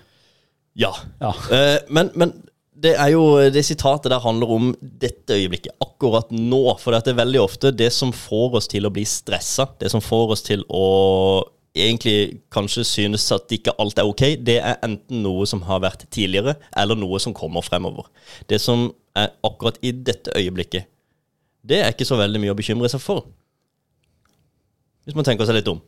Ja. 0.77 0.93
Ja. 1.23 1.33
Uh, 1.49 1.79
men, 1.89 2.11
men 2.21 2.35
det 2.85 2.93
er 3.01 3.15
jo 3.15 3.25
det 3.53 3.65
sitatet 3.65 4.13
der 4.13 4.21
handler 4.21 4.53
om 4.59 4.71
dette 5.01 5.39
øyeblikket, 5.39 5.73
akkurat 5.81 6.29
nå. 6.35 6.63
For 6.83 6.93
det 6.93 7.15
er 7.15 7.23
veldig 7.23 7.41
ofte 7.41 7.73
det 7.73 7.91
som 7.97 8.13
får 8.13 8.61
oss 8.61 8.69
til 8.71 8.85
å 8.85 8.93
bli 8.93 9.07
stressa, 9.09 9.71
det 9.81 9.93
som 9.95 10.05
får 10.05 10.37
oss 10.37 10.45
til 10.45 10.67
å 10.69 10.85
egentlig 11.75 12.43
kanskje 12.55 12.85
synes 12.87 13.25
at 13.35 13.51
ikke 13.55 13.75
alt 13.83 13.99
er 13.99 14.07
ok, 14.07 14.27
det 14.47 14.61
er 14.61 14.77
enten 14.87 15.25
noe 15.25 15.47
som 15.51 15.65
har 15.67 15.83
vært 15.83 16.07
tidligere, 16.15 16.55
eller 16.77 16.99
noe 16.99 17.19
som 17.23 17.35
kommer 17.35 17.67
fremover. 17.67 18.07
Det 18.51 18.61
som 18.63 18.93
er 19.17 19.33
akkurat 19.47 19.79
i 19.83 19.93
dette 19.93 20.33
øyeblikket, 20.37 20.89
det 21.65 21.81
er 21.81 21.93
ikke 21.95 22.07
så 22.09 22.19
veldig 22.21 22.41
mye 22.43 22.53
å 22.53 22.59
bekymre 22.59 22.91
seg 22.93 23.01
for. 23.01 23.25
Hvis 25.05 25.17
man 25.17 25.27
tenker 25.27 25.49
seg 25.49 25.59
litt 25.59 25.69
om. 25.71 25.81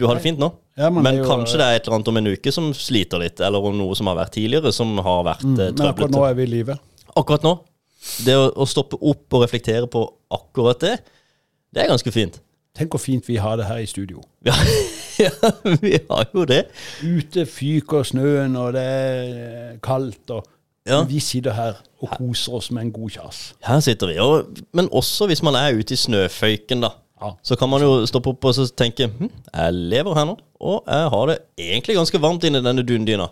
Du 0.00 0.06
har 0.08 0.16
det 0.16 0.24
fint 0.24 0.38
nå, 0.40 0.48
Ja, 0.78 0.88
men 0.88 1.02
men 1.04 1.14
det 1.18 1.24
jo- 1.24 1.28
kanskje 1.28 1.58
det 1.60 1.64
er 1.66 1.74
et 1.76 1.86
eller 1.86 1.96
annet 1.98 2.08
om 2.08 2.16
en 2.16 2.26
uke 2.32 2.52
som 2.52 2.70
sliter 2.72 3.20
litt, 3.20 3.40
eller 3.40 3.58
om 3.60 3.76
noe 3.76 3.94
som 3.94 4.06
har 4.06 4.16
vært 4.16 4.32
tidligere 4.32 4.72
som 4.72 4.96
har 4.96 5.24
vært 5.26 5.44
mm, 5.44 5.56
Men 5.56 5.88
akkurat 5.90 6.10
nå 6.14 6.22
er 6.24 6.34
vi 6.38 6.42
i 6.42 6.46
live. 6.46 6.78
Akkurat 7.16 7.42
nå. 7.44 7.58
Det 8.24 8.32
å, 8.32 8.46
å 8.56 8.64
stoppe 8.68 8.96
opp 8.96 9.36
og 9.36 9.42
reflektere 9.44 9.86
på 9.92 10.06
akkurat 10.32 10.80
det, 10.80 10.94
det 11.74 11.82
er 11.82 11.90
ganske 11.92 12.12
fint. 12.14 12.40
Tenk 12.74 12.94
hvor 12.94 13.02
fint 13.02 13.26
vi 13.28 13.36
har 13.36 13.58
det 13.60 13.66
her 13.68 13.82
i 13.82 13.86
studio. 13.90 14.22
Ja, 14.46 14.54
ja 15.24 15.30
vi 15.82 15.98
har 16.08 16.30
jo 16.32 16.46
det. 16.48 16.62
Ute 17.04 17.44
fyker 17.44 18.06
snøen, 18.08 18.56
og 18.56 18.72
det 18.78 18.86
er 18.86 19.76
kaldt, 19.84 20.30
og 20.30 20.48
Ja. 20.90 21.02
vi 21.08 21.20
sitter 21.22 21.54
her 21.56 21.78
og 22.00 22.12
koser 22.16 22.56
oss 22.58 22.70
med 22.74 22.86
en 22.88 22.92
god 22.94 23.12
kjas. 23.14 23.42
Her 23.66 23.80
sitter 23.84 24.10
vi. 24.10 24.18
Og, 24.22 24.62
men 24.76 24.88
også 24.92 25.28
hvis 25.30 25.42
man 25.46 25.58
er 25.58 25.76
ute 25.78 25.94
i 25.94 26.00
snøføyken, 26.00 26.82
da. 26.86 26.94
Ja. 27.20 27.34
Så 27.44 27.56
kan 27.60 27.68
man 27.68 27.82
jo 27.84 28.06
stoppe 28.08 28.32
opp 28.32 28.46
og 28.48 28.60
tenke 28.80 29.10
hm, 29.12 29.28
jeg 29.52 29.74
lever 29.92 30.16
her 30.16 30.24
nå, 30.30 30.38
og 30.60 30.86
jeg 30.88 31.10
har 31.12 31.26
det 31.28 31.38
egentlig 31.60 31.96
ganske 31.98 32.20
varmt 32.22 32.46
inni 32.48 32.62
denne 32.64 32.84
dundyna. 32.86 33.26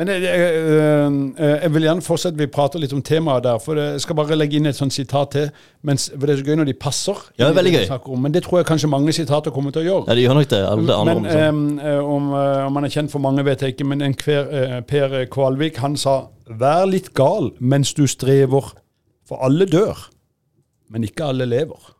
Men 0.00 0.08
jeg, 0.08 0.22
jeg, 0.24 0.52
øh, 0.72 1.16
jeg 1.36 1.70
vil 1.74 1.84
gjerne 1.84 2.02
fortsette, 2.02 2.38
vi 2.40 2.46
prater 2.48 2.80
litt 2.80 2.94
om 2.96 3.02
temaet 3.04 3.42
der, 3.44 3.58
for 3.60 3.76
jeg 3.76 4.00
skal 4.00 4.16
bare 4.16 4.38
legge 4.40 4.56
inn 4.56 4.64
et 4.70 4.78
sånt 4.78 4.94
sitat 4.96 5.34
til, 5.34 5.50
mens, 5.84 6.06
for 6.14 6.24
det 6.24 6.32
er 6.32 6.40
så 6.40 6.46
gøy 6.46 6.56
når 6.62 6.70
de 6.70 6.74
passer. 6.80 7.18
Ja, 7.36 7.44
det 7.44 7.50
er 7.50 7.58
veldig 7.58 7.72
gøy. 7.74 7.84
Om, 8.14 8.22
men 8.24 8.32
det 8.32 8.42
tror 8.46 8.62
jeg 8.62 8.68
kanskje 8.70 8.88
mange 8.88 9.12
sitater 9.12 9.52
kommer 9.52 9.74
til 9.74 9.82
å 9.82 9.84
gjøre. 9.90 10.06
Ja, 10.08 10.16
det 10.16 10.24
gjør 10.24 10.38
nok 10.40 10.48
det. 10.48 10.62
Alle 10.70 10.96
andre 10.96 11.12
Men 11.12 11.20
om 11.20 11.28
sånn. 11.28 11.68
eh, 11.84 11.92
eh, 11.92 12.10
om, 12.16 12.32
eh, 12.40 12.64
om 12.70 12.80
han 12.80 12.88
er 12.88 12.94
kjent 12.96 13.12
for 13.12 13.20
mange, 13.28 13.44
vet 13.44 13.60
jeg 13.66 13.76
ikke. 13.76 13.88
Men 13.92 14.00
en 14.08 14.16
kver, 14.16 14.48
eh, 14.62 14.80
Per 14.80 15.18
Kvalvik 15.26 15.76
han 15.84 15.96
sa 16.00 16.28
'vær 16.48 16.88
litt 16.88 17.12
gal 17.12 17.52
mens 17.60 17.92
du 17.92 18.06
strever', 18.08 18.72
for 19.28 19.44
alle 19.44 19.66
dør, 19.66 20.08
men 20.90 21.04
ikke 21.04 21.28
alle 21.28 21.44
lever. 21.44 21.92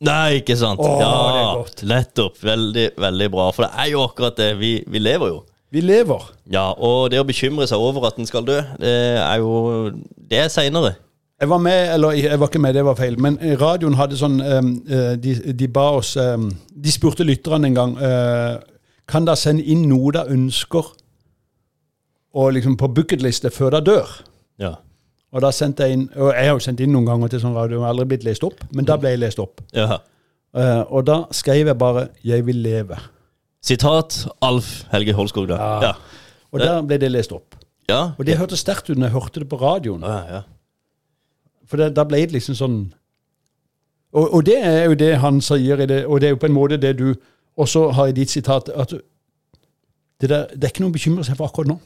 Nei, 0.00 0.40
ikke 0.40 0.56
sant? 0.56 0.80
Åh, 0.80 1.00
ja. 1.00 1.64
Nettopp. 1.84 2.40
Veldig, 2.40 2.90
veldig 2.96 3.30
bra. 3.30 3.50
For 3.52 3.64
det 3.64 3.72
er 3.78 3.90
jo 3.92 4.00
akkurat 4.08 4.36
det. 4.36 4.58
Vi, 4.58 4.82
vi 4.88 4.98
lever 4.98 5.28
jo. 5.28 5.44
Vi 5.74 5.80
lever. 5.82 6.28
Ja, 6.54 6.68
og 6.70 7.08
det 7.10 7.18
å 7.18 7.26
bekymre 7.26 7.66
seg 7.66 7.82
over 7.82 8.06
at 8.06 8.18
en 8.20 8.28
skal 8.28 8.46
dø, 8.46 8.60
det 8.78 8.92
er 9.18 9.40
jo 9.42 9.90
Det 10.30 10.38
er 10.38 10.52
seinere. 10.52 10.94
Jeg 11.40 11.50
var 11.50 11.58
med, 11.58 11.94
eller 11.94 12.14
jeg 12.14 12.38
var 12.40 12.46
ikke 12.46 12.60
med, 12.62 12.74
det 12.76 12.84
var 12.86 12.94
feil, 12.94 13.16
men 13.20 13.38
eh, 13.42 13.56
radioen 13.58 13.96
hadde 13.98 14.16
sånn 14.16 14.36
eh, 14.38 15.16
de, 15.18 15.32
de 15.58 15.66
ba 15.68 15.88
oss 15.98 16.12
eh, 16.16 16.44
De 16.70 16.92
spurte 16.94 17.26
lytterne 17.26 17.66
en 17.66 17.74
gang 17.74 17.96
eh, 17.98 18.52
Kan 19.10 19.26
dere 19.26 19.40
sende 19.40 19.66
inn 19.66 19.82
noe 19.90 20.12
dere 20.14 20.30
ønsker 20.32 20.92
og 22.34 22.54
liksom 22.54 22.74
på 22.78 22.88
bucketliste 22.90 23.50
før 23.54 23.76
dere 23.76 23.86
dør. 23.86 24.14
Ja. 24.58 24.72
Og 25.30 25.42
da 25.44 25.52
sendte 25.54 25.86
jeg 25.86 25.94
inn, 25.94 26.06
og 26.18 26.32
jeg 26.34 26.48
har 26.48 26.56
jo 26.56 26.62
sendt 26.64 26.80
inn 26.82 26.90
noen 26.90 27.06
ganger 27.06 27.30
til 27.30 27.42
sånn 27.44 27.54
radio, 27.54 27.76
jeg 27.76 27.84
har 27.84 27.92
aldri 27.94 28.08
blitt 28.10 28.26
lest 28.26 28.46
opp, 28.46 28.64
men 28.74 28.88
da 28.88 28.96
ble 28.98 29.12
jeg 29.14 29.22
lest 29.22 29.42
opp. 29.42 29.62
ja. 29.74 30.00
Og 30.54 31.06
da 31.06 31.24
skrev 31.34 31.66
jeg 31.66 31.78
bare 31.78 32.08
'Jeg 32.22 32.46
vil 32.46 32.62
leve'. 32.62 32.98
Sitat 33.64 34.16
Alf 34.44 34.84
Helge 34.92 35.14
Holskog, 35.16 35.48
da. 35.48 35.56
Ja. 35.60 35.78
Ja. 35.88 35.92
Og 36.52 36.60
der 36.60 36.82
ble 36.86 36.98
det 37.00 37.10
lest 37.14 37.32
opp. 37.34 37.56
Ja. 37.88 38.10
Og 38.18 38.26
det 38.28 38.36
hørtes 38.38 38.62
sterkt 38.64 38.90
ut 38.90 38.98
når 38.98 39.08
jeg 39.08 39.14
hørte 39.16 39.40
det 39.42 39.48
på 39.50 39.60
radioen. 39.60 40.04
ja, 40.04 40.18
ja. 40.38 40.42
For 41.64 41.80
det, 41.80 41.94
da 41.96 42.04
ble 42.04 42.20
det 42.26 42.36
liksom 42.36 42.56
sånn 42.58 42.76
og, 44.14 44.28
og 44.36 44.44
det 44.46 44.58
er 44.62 44.84
jo 44.84 44.94
det 44.94 45.14
han 45.18 45.40
sier 45.42 45.80
i 45.82 45.86
det, 45.90 46.04
og 46.06 46.20
det 46.22 46.28
er 46.28 46.34
jo 46.36 46.42
på 46.42 46.46
en 46.46 46.54
måte 46.54 46.76
det 46.78 46.92
du 47.00 47.08
også 47.58 47.88
har 47.96 48.12
i 48.12 48.14
ditt 48.14 48.30
sitat. 48.30 48.68
at 48.68 48.92
det, 50.20 50.28
der, 50.30 50.46
det 50.54 50.68
er 50.68 50.70
ikke 50.70 50.84
noe 50.84 50.92
å 50.92 50.94
bekymre 50.94 51.24
seg 51.26 51.38
for 51.40 51.50
akkurat 51.50 51.72
nå. 51.72 51.78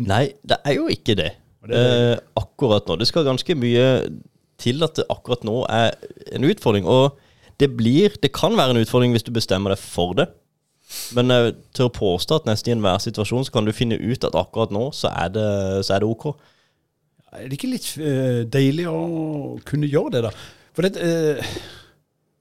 Nei, 0.00 0.30
det 0.46 0.56
er 0.64 0.78
jo 0.78 0.88
ikke 0.92 1.18
det. 1.18 1.34
Det 1.66 1.82
Eh, 1.82 2.16
akkurat 2.38 2.86
nå. 2.86 2.94
Det 2.96 3.08
skal 3.10 3.24
ganske 3.26 3.54
mye 3.58 3.86
til 4.62 4.84
at 4.86 4.94
det 5.00 5.04
akkurat 5.10 5.42
nå 5.44 5.64
er 5.66 5.96
en 6.32 6.46
utfordring. 6.46 6.86
Og 6.86 7.18
det 7.58 7.72
blir 7.76 8.14
Det 8.22 8.30
kan 8.32 8.54
være 8.56 8.70
en 8.70 8.80
utfordring 8.84 9.12
hvis 9.12 9.26
du 9.26 9.32
bestemmer 9.34 9.74
deg 9.74 9.78
for 9.82 10.14
det. 10.14 10.28
Men 11.18 11.32
uh, 11.34 11.48
til 11.74 11.88
å 11.88 11.92
påstå 11.94 12.40
at 12.40 12.46
nesten 12.48 12.70
i 12.70 12.76
enhver 12.76 13.00
situasjon 13.02 13.46
så 13.46 13.54
kan 13.54 13.66
du 13.66 13.74
finne 13.74 13.98
ut 13.98 14.26
at 14.26 14.36
akkurat 14.38 14.74
nå 14.74 14.88
så 14.94 15.10
er 15.10 15.32
det, 15.34 15.48
så 15.86 15.96
er 15.96 16.04
det 16.04 16.10
ok. 16.12 16.28
Er 17.36 17.48
det 17.50 17.58
ikke 17.58 17.72
litt 17.72 17.88
uh, 17.98 18.44
deilig 18.54 18.86
å 18.90 19.00
kunne 19.66 19.90
gjøre 19.90 20.14
det, 20.16 20.22
da? 20.28 20.32
For 20.76 20.86
det, 20.86 20.94
uh, 21.02 21.56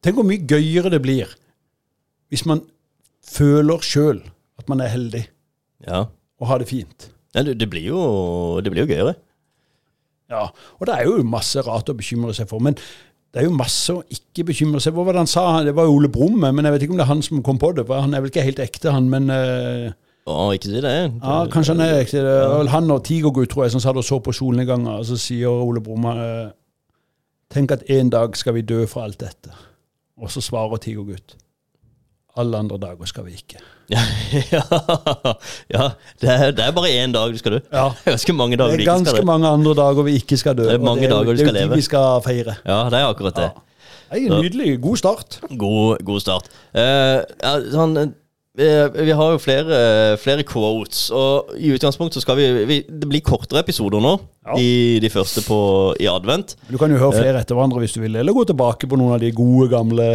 Tenk 0.05 0.19
hvor 0.19 0.27
mye 0.27 0.45
gøyere 0.45 0.91
det 0.93 1.01
blir 1.01 1.31
hvis 2.29 2.43
man 2.45 2.59
føler 3.25 3.81
sjøl 3.85 4.19
at 4.61 4.67
man 4.69 4.83
er 4.85 4.91
heldig 4.93 5.23
Ja. 5.87 6.03
og 6.41 6.47
har 6.49 6.61
det 6.61 6.67
fint. 6.69 7.07
ja 7.33 7.41
det, 7.45 7.55
det, 7.57 7.67
blir 7.69 7.87
jo, 7.89 8.01
det 8.61 8.69
blir 8.73 8.85
jo 8.85 8.91
gøyere. 8.91 9.15
Ja, 10.29 10.47
og 10.77 10.87
det 10.89 10.93
er 10.95 11.09
jo 11.09 11.25
masse 11.25 11.61
rart 11.65 11.89
å 11.89 11.97
bekymre 11.97 12.33
seg 12.37 12.49
for. 12.49 12.61
Men 12.61 12.77
det 13.35 13.41
er 13.41 13.49
jo 13.49 13.55
masse 13.59 13.91
å 13.91 13.99
ikke 14.15 14.45
bekymre 14.47 14.79
seg. 14.79 14.95
Hva 14.95 15.11
han 15.17 15.27
sa? 15.27 15.41
Det 15.67 15.73
var 15.75 15.91
Ole 15.91 16.07
Brumm, 16.07 16.39
men 16.39 16.63
jeg 16.63 16.71
vet 16.71 16.85
ikke 16.85 16.93
om 16.95 17.01
det 17.01 17.03
er 17.03 17.09
han 17.09 17.23
som 17.25 17.41
kom 17.43 17.57
på 17.59 17.73
det. 17.75 17.83
for 17.89 17.99
Han 17.99 18.15
er 18.15 18.23
vel 18.23 18.31
ikke 18.31 18.45
helt 18.45 18.61
ekte, 18.63 18.93
han, 18.95 19.09
men 19.11 19.27
uh, 19.27 19.91
Å, 20.23 20.53
ikke 20.55 20.71
si 20.71 20.79
det. 20.79 20.93
ja, 21.19 21.33
Kanskje 21.51 21.75
han 21.75 21.83
er 21.83 21.99
ekte. 21.99 22.21
Det 22.23 22.37
var 22.39 22.61
vel 22.61 22.71
han 22.71 22.93
og 22.95 23.03
Tigergutt, 23.03 23.51
tror 23.51 23.65
jeg, 23.65 23.73
som 23.75 23.83
satt 23.83 23.99
og 23.99 24.07
så 24.07 24.21
på 24.23 24.31
solnedganger, 24.31 25.01
og 25.01 25.09
så 25.11 25.19
sier 25.19 25.51
Ole 25.51 25.83
Brumm 25.83 26.07
uh, 26.07 26.47
Tenk 27.51 27.75
at 27.75 27.83
en 27.91 28.07
dag 28.09 28.39
skal 28.39 28.55
vi 28.55 28.63
dø 28.65 28.85
for 28.87 29.03
alt 29.03 29.19
dette. 29.19 29.51
Og 30.15 30.31
så 30.31 30.39
svarer 30.41 30.79
Tigergutt 30.79 31.35
alle 32.41 32.59
andre 32.63 32.77
dager 32.81 33.09
skal 33.09 33.27
vi 33.29 33.39
ikke. 33.39 33.61
Ja, 33.93 34.01
ja 35.69 35.83
det, 36.21 36.29
er, 36.29 36.51
det, 36.57 36.63
er, 36.65 36.71
bare 36.73 36.89
én 36.89 37.11
dag 37.13 37.29
du 37.29 37.37
skal 37.37 37.57
dø. 37.57 37.59
Ja. 37.69 37.91
Ganske 38.07 38.33
mange 38.33 38.57
dager 38.57 38.79
Det 38.79 38.87
er 38.87 38.89
ganske 38.89 39.21
mange 39.25 39.47
andre 39.47 39.75
dager 39.77 40.07
vi 40.07 40.15
ikke 40.17 40.39
skal 40.41 40.57
dø. 40.57 40.65
Det 40.65 40.79
er 40.79 40.81
mange 40.81 41.03
det 41.03 41.11
er, 41.11 41.13
dager 41.13 41.37
du 41.37 41.43
skal 41.43 41.53
leve. 41.53 41.53
Det 41.53 41.61
er 41.61 41.69
jo 41.69 41.75
de 41.75 41.81
vi 41.83 41.85
skal 41.85 42.23
feire. 42.25 42.55
Ja, 42.65 42.79
det 42.89 42.99
er 42.99 43.05
akkurat 43.11 43.37
det. 43.37 43.49
Ja. 43.53 43.65
Det 44.15 44.25
er 44.25 44.41
nydelig. 44.41 44.81
God 44.81 44.97
start. 44.97 45.39
God, 45.49 46.01
god 46.05 46.23
start. 46.23 46.49
Uh, 46.73 47.21
ja, 47.21 47.53
sånn, 47.73 47.93
vi 48.55 49.11
har 49.11 49.33
jo 49.33 49.39
flere, 49.41 49.77
flere, 50.21 50.45
quotes, 50.47 51.09
og 51.11 51.51
i 51.59 51.73
utgangspunktet 51.75 52.19
så 52.19 52.23
skal 52.23 52.37
vi, 52.39 52.45
vi 52.69 52.77
Det 52.87 53.09
blir 53.09 53.23
kortere 53.25 53.59
episoder 53.65 53.99
nå, 54.03 54.13
ja. 54.47 54.55
i 54.61 54.99
de 55.03 55.09
første 55.11 55.43
på, 55.43 55.57
i 55.99 56.07
advent. 56.07 56.55
Du 56.69 56.77
kan 56.79 56.91
jo 56.91 57.01
høre 57.01 57.17
flere 57.17 57.41
etter 57.43 57.57
hverandre 57.57 57.83
hvis 57.83 57.97
du 57.97 58.01
vil, 58.05 58.15
eller 58.21 58.35
gå 58.35 58.45
tilbake 58.47 58.87
på 58.87 58.99
noen 59.01 59.17
av 59.17 59.23
de 59.23 59.33
gode, 59.35 59.67
gamle 59.73 60.07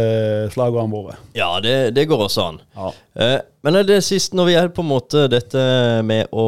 slagordene 0.55 0.95
våre. 0.95 1.19
Ja, 1.37 1.53
det, 1.63 1.93
det 1.97 2.07
går 2.09 2.25
også 2.25 2.47
an. 2.49 2.59
Ja. 2.77 2.91
Eh, 3.21 3.37
men 3.61 3.77
det 3.85 4.01
siste, 4.07 4.35
når 4.39 4.49
vi 4.49 4.57
er 4.57 4.73
på 4.73 4.81
en 4.81 4.89
måte 4.89 5.27
dette 5.29 5.61
med 6.07 6.33
å, 6.33 6.47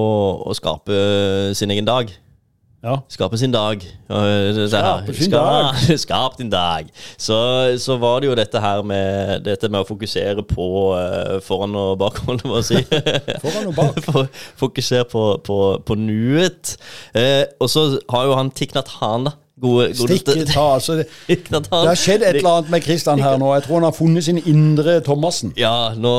å 0.50 0.58
skape 0.58 1.54
sin 1.54 1.74
egen 1.74 1.86
dag 1.86 2.10
ja. 2.84 2.98
Skape 3.08 3.38
sin 3.40 3.54
dag. 3.54 3.84
Skape 4.08 5.14
sin 5.16 5.32
dag. 5.32 5.76
Skap 6.04 6.38
din 6.38 6.50
dag. 6.52 6.90
Så, 7.18 7.38
så, 7.80 7.98
var 7.98 8.20
det 8.20 8.28
jo 8.28 8.36
dette 8.36 8.60
her 8.60 8.84
med 8.84 9.46
Dette 9.46 9.70
med 9.72 9.86
å 9.86 9.88
fokusere 9.88 10.44
på 10.48 10.68
uh, 10.92 11.38
foran 11.46 11.76
og 11.80 11.96
bak, 12.02 12.20
holdt 12.28 12.44
jeg 12.44 12.52
på 12.52 12.60
å 12.60 12.66
si. 12.68 12.82
foran 13.46 13.72
og 13.72 13.78
bak. 13.78 14.30
Fokusere 14.62 15.08
på, 15.08 15.24
på, 15.48 15.60
på 15.88 15.98
nuet. 16.00 16.76
Uh, 17.16 17.48
og 17.64 17.72
så 17.72 17.88
har 18.12 18.28
jo 18.28 18.36
han 18.38 18.52
Tiknat 18.52 18.98
Han, 19.00 19.32
da 19.54 19.68
Gode, 19.68 19.94
gode 19.94 20.18
Stikket 20.18 20.48
ta, 20.50 20.62
altså. 20.74 20.96
Det, 20.98 21.06
det, 21.28 21.68
har 21.72 21.96
skjedd 21.96 22.24
et 22.26 22.40
eller 22.40 22.50
annet 22.58 22.70
med 22.74 22.82
Kristian 22.82 23.20
her 23.22 23.38
nå. 23.38 23.52
Jeg 23.54 23.64
tror 23.68 23.76
han 23.76 23.86
har 23.86 23.94
funnet 23.94 24.26
sin 24.26 24.40
indre 24.50 24.96
Thomassen. 25.06 25.52
Ja, 25.58 25.94
nå, 25.94 26.14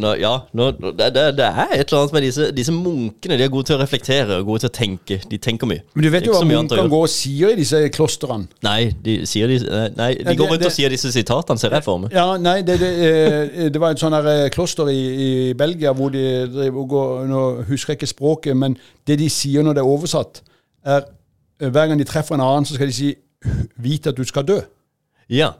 nå, 0.00 0.14
ja, 0.16 0.32
nå 0.56 0.70
det, 0.72 1.10
det, 1.14 1.24
det, 1.36 1.44
er 1.44 1.74
et 1.76 1.82
eller 1.84 2.00
annet 2.00 2.14
med 2.16 2.24
disse, 2.24 2.48
disse, 2.56 2.72
munkene. 2.72 3.36
De 3.36 3.44
er 3.44 3.52
gode 3.52 3.68
til 3.68 3.76
å 3.76 3.80
reflektere 3.82 4.38
og 4.40 4.48
gode 4.48 4.64
til 4.64 4.70
å 4.70 4.76
tenke. 4.78 5.18
De 5.28 5.40
tenker 5.42 5.68
mye. 5.68 5.84
Men 5.92 6.06
du 6.06 6.10
vet 6.14 6.28
jo 6.28 6.32
hva 6.32 6.46
munkene 6.48 6.86
går 6.94 7.04
og 7.10 7.12
sier 7.12 7.52
i 7.52 7.58
disse 7.60 7.82
klostrene? 7.92 8.48
Nei, 8.64 8.88
de, 9.04 9.18
sier 9.28 9.52
de, 9.52 9.60
nei, 9.98 10.10
de 10.24 10.36
går 10.38 10.54
rundt 10.54 10.66
og 10.70 10.74
sier 10.78 10.96
disse 10.96 11.12
sitatene, 11.12 11.60
ser 11.60 11.76
jeg 11.76 11.84
for 11.84 12.00
meg. 12.06 12.16
Ja, 12.16 12.38
nei, 12.40 12.62
det, 12.64 12.78
det, 12.80 13.76
var 13.82 13.92
et 13.92 14.00
sånn 14.00 14.16
her 14.16 14.48
kloster 14.54 14.88
i, 14.88 14.96
i, 14.96 15.30
Belgia 15.56 15.92
hvor 15.96 16.08
de 16.14 16.24
driver 16.48 16.80
og 16.82 16.88
går 16.90 17.14
Nå 17.26 17.44
husker 17.68 17.92
jeg 17.92 18.00
ikke 18.00 18.08
språket, 18.08 18.56
men 18.56 18.78
det 19.06 19.18
de 19.20 19.28
sier 19.32 19.64
når 19.66 19.76
det 19.76 19.84
er 19.84 19.92
oversatt, 19.92 20.40
er 20.86 21.04
Eh, 21.06 21.06
hver 21.58 21.86
gang 21.86 22.00
de 22.00 22.04
treffer 22.08 22.36
en 22.36 22.44
annen, 22.44 22.66
så 22.66 22.74
skal 22.74 22.90
de 22.90 22.96
si 22.96 23.14
'Vit 23.76 24.06
at 24.06 24.16
du 24.16 24.24
skal 24.24 24.46
dø'. 24.48 24.60
Ja. 25.30 25.50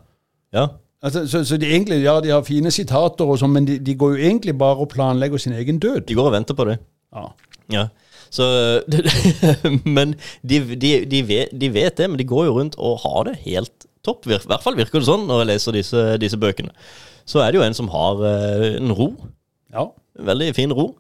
ja. 0.53 0.67
Altså, 1.03 1.27
så, 1.29 1.45
så 1.45 1.57
de, 1.57 1.67
egentlig, 1.67 2.03
ja, 2.03 2.21
de 2.21 2.29
har 2.29 2.43
fine 2.43 2.71
sitater, 2.71 3.25
og 3.25 3.39
sånn, 3.39 3.53
men 3.53 3.67
de, 3.67 3.79
de, 3.79 3.95
går 3.95 4.17
jo 4.17 4.23
egentlig 4.29 4.59
bare 4.59 4.83
og 4.83 4.89
planlegger 4.89 5.39
sin 5.39 5.53
egen 5.53 5.79
død. 5.79 6.01
De 6.09 6.15
går 6.15 6.31
og 6.31 6.33
venter 6.33 6.55
på 6.55 6.65
det. 6.65 6.79
Ja. 7.15 7.27
ja. 7.73 7.85
Så, 8.31 8.47
men 9.97 10.17
de, 10.43 10.61
de, 10.77 11.23
vet, 11.29 11.53
de, 11.53 11.73
vet, 11.75 11.97
det, 11.99 12.11
men 12.11 12.19
de 12.19 12.27
går 12.27 12.49
jo 12.49 12.57
rundt 12.59 12.79
og 12.79 12.99
har 13.05 13.29
det 13.29 13.37
helt 13.45 13.87
topp. 14.05 14.27
I 14.27 14.39
hvert 14.39 14.65
fall 14.65 14.79
virker 14.79 14.99
det 14.99 15.09
sånn 15.09 15.29
når 15.29 15.45
jeg 15.45 15.51
leser 15.53 15.79
disse, 15.79 16.05
disse 16.23 16.41
bøkene. 16.41 16.73
Så 17.27 17.43
er 17.43 17.53
det 17.53 17.61
jo 17.61 17.67
en 17.67 17.77
som 17.77 17.91
har 17.91 18.23
uh, 18.23 18.67
en 18.79 18.95
ro. 18.95 19.13
Ja. 19.75 19.89
Veldig 20.27 20.55
fin 20.57 20.73
ro 20.73 20.95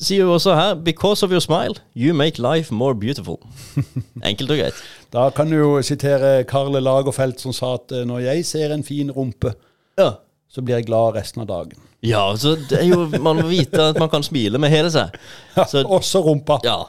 sier 0.00 0.24
jo 0.24 0.32
også 0.34 0.54
her 0.56 0.74
Because 0.74 1.24
of 1.24 1.32
your 1.32 1.40
smile, 1.40 1.74
you 1.94 2.14
make 2.14 2.42
life 2.42 2.74
more 2.74 2.94
beautiful. 2.94 3.38
Enkelt 4.28 4.50
og 4.50 4.58
greit. 4.58 4.82
Da 5.12 5.28
kan 5.34 5.50
du 5.50 5.56
jo 5.56 5.70
sitere 5.82 6.44
Karle 6.48 6.80
Lagerfeldt 6.80 7.40
som 7.42 7.54
sa 7.56 7.74
at 7.78 7.92
eh, 7.92 8.06
når 8.08 8.24
jeg 8.26 8.46
ser 8.48 8.74
en 8.74 8.84
fin 8.84 9.10
rumpe, 9.10 9.54
ja. 9.98 10.14
så 10.50 10.64
blir 10.64 10.80
jeg 10.80 10.88
glad 10.88 11.16
resten 11.18 11.44
av 11.44 11.50
dagen. 11.50 11.78
Ja, 12.02 12.24
så 12.36 12.56
det 12.56 12.80
er 12.80 12.88
jo, 12.88 13.06
man 13.22 13.38
må 13.38 13.46
vite 13.46 13.92
at 13.92 14.00
man 14.00 14.10
kan 14.10 14.24
smile 14.26 14.58
med 14.58 14.72
hele 14.72 14.90
seg. 14.90 15.14
Så, 15.70 15.84
ja, 15.84 15.86
også 15.86 16.24
rumpa. 16.24 16.58
Ja. 16.66 16.80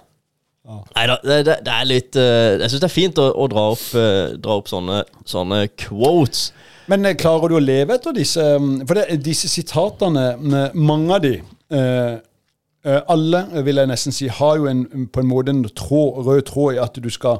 Nei 0.96 1.04
da, 1.10 1.18
det, 1.28 1.58
det, 1.68 1.74
er 1.74 1.84
litt 1.84 2.16
uh, 2.16 2.56
Jeg 2.56 2.72
syns 2.72 2.80
det 2.80 2.88
er 2.88 2.94
fint 2.94 3.18
å, 3.20 3.26
å 3.36 3.48
dra, 3.52 3.66
opp, 3.76 3.84
uh, 4.00 4.32
dra 4.40 4.56
opp, 4.62 4.70
sånne, 4.72 5.02
sånne 5.28 5.66
quotes. 5.76 6.54
Men 6.88 7.04
klarer 7.20 7.52
du 7.52 7.58
å 7.58 7.62
leve 7.64 7.98
etter 7.98 8.16
disse 8.16 8.44
mm, 8.60 8.86
For 8.88 8.96
det, 8.96 9.18
disse 9.24 9.52
sitatene, 9.52 10.24
mm, 10.40 10.80
mange 10.80 11.18
av 11.18 11.26
de 11.28 11.34
Eh, 11.74 12.16
alle, 12.84 13.46
vil 13.64 13.80
jeg 13.80 13.88
nesten 13.88 14.16
si, 14.16 14.28
har 14.28 14.58
jo 14.60 14.68
en, 14.68 15.08
på 15.08 15.22
en 15.24 15.28
måte 15.30 15.54
en 15.54 15.64
tråd, 15.64 16.26
rød 16.26 16.42
tråd 16.50 16.76
i 16.76 16.82
at 16.84 16.98
du 17.00 17.10
skal 17.14 17.40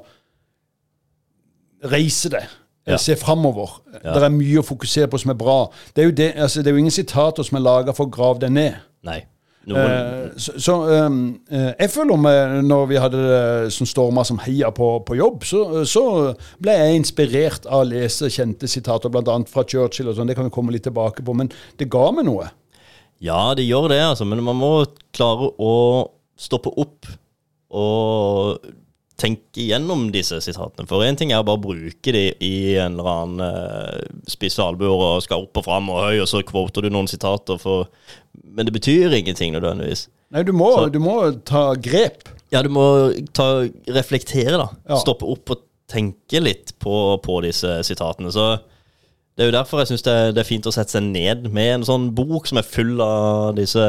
reise 1.92 2.32
deg. 2.32 2.48
Ja. 2.88 2.98
Se 3.00 3.16
framover. 3.16 3.82
Ja. 4.04 4.14
Det 4.14 4.24
er 4.24 4.34
mye 4.34 4.60
å 4.60 4.66
fokusere 4.68 5.08
på 5.12 5.20
som 5.20 5.32
er 5.32 5.40
bra. 5.40 5.60
Det 5.96 6.04
er 6.04 6.10
jo, 6.10 6.16
det, 6.16 6.32
altså, 6.36 6.64
det 6.64 6.72
er 6.72 6.76
jo 6.76 6.84
ingen 6.84 6.96
sitater 6.96 7.46
som 7.48 7.60
er 7.60 7.64
laga 7.64 7.96
for 7.96 8.10
å 8.10 8.12
grave 8.12 8.44
deg 8.44 8.52
ned. 8.56 8.82
Nei. 9.08 9.22
Eh, 9.64 10.32
så, 10.36 10.58
så 10.60 10.74
um, 11.08 11.20
jeg 11.48 11.88
føler 11.94 12.20
meg, 12.20 12.56
når 12.68 12.90
vi 12.90 13.00
hadde 13.00 13.22
som 13.72 13.88
storma 13.88 14.26
som 14.28 14.42
heia 14.44 14.74
på, 14.76 14.90
på 15.08 15.16
jobb, 15.16 15.46
så, 15.48 15.62
så, 15.88 16.04
ble 16.60 16.76
jeg 16.76 17.00
inspirert 17.00 17.70
av 17.70 17.86
å 17.86 17.88
lese 17.88 18.28
kjente 18.34 18.68
sitater, 18.68 19.12
bl.a. 19.14 19.38
fra 19.48 19.64
Churchill 19.64 20.12
og 20.12 20.18
sånn. 20.18 20.28
Det 20.28 20.36
kan 20.40 20.50
vi 20.50 20.56
komme 20.56 20.76
litt 20.76 20.84
tilbake 20.90 21.24
på. 21.24 21.38
Men 21.40 21.52
det 21.80 21.88
ga 21.92 22.10
meg 22.16 22.28
noe. 22.28 22.50
Ja, 23.24 23.54
det 23.56 23.66
gjør 23.68 23.90
det, 23.94 24.02
altså. 24.04 24.28
Men 24.28 24.44
man 24.44 24.60
må 24.60 24.74
klare 25.16 25.52
å 25.62 25.74
stoppe 26.40 26.74
opp 26.82 27.08
og 27.74 28.66
tenke 29.24 29.64
gjennom 29.70 30.08
disse 30.12 30.40
sitatene. 30.44 30.88
For 30.90 31.06
én 31.06 31.18
ting 31.18 31.32
er 31.32 31.44
å 31.44 31.48
bare 31.48 31.62
bruke 31.64 32.14
de 32.14 32.26
i 32.44 32.76
en 32.82 32.98
eller 32.98 33.10
annen 33.12 33.44
uh, 33.46 34.24
spisse 34.30 34.64
albuer 34.64 34.92
og 34.92 35.24
skal 35.24 35.46
opp 35.46 35.62
og 35.62 35.68
fram 35.68 35.92
og 35.94 36.02
høy, 36.08 36.18
og 36.24 36.30
så 36.30 36.44
kvoter 36.46 36.86
du 36.86 36.92
noen 36.92 37.10
sitater, 37.10 37.60
for 37.62 37.88
Men 38.44 38.68
det 38.68 38.76
betyr 38.76 39.14
ingenting 39.14 39.54
nødvendigvis. 39.54 40.08
Nei, 40.34 40.44
du 40.44 40.52
må, 40.58 40.70
du 40.90 41.00
må 41.02 41.18
ta 41.46 41.72
grep. 41.78 42.28
Ja, 42.54 42.62
du 42.66 42.70
må 42.74 42.86
ta, 43.34 43.64
reflektere, 43.94 44.58
da. 44.60 44.68
Ja. 44.90 45.00
Stoppe 45.02 45.30
opp 45.30 45.54
og 45.54 45.64
tenke 45.90 46.42
litt 46.42 46.74
på, 46.82 47.18
på 47.24 47.40
disse 47.46 47.80
sitatene. 47.86 48.34
Så 48.34 48.58
det 49.34 49.44
er 49.44 49.50
jo 49.50 49.56
derfor 49.56 49.82
jeg 49.82 49.90
syns 49.90 50.06
det, 50.06 50.16
det, 50.36 50.44
er 50.44 50.48
fint 50.48 50.68
å 50.70 50.74
sette 50.74 50.94
seg 50.94 51.06
ned 51.08 51.48
med 51.54 51.80
en 51.80 51.86
sånn 51.88 52.12
bok 52.14 52.46
som 52.50 52.60
er 52.62 52.68
full 52.68 53.02
av 53.02 53.56
disse 53.58 53.86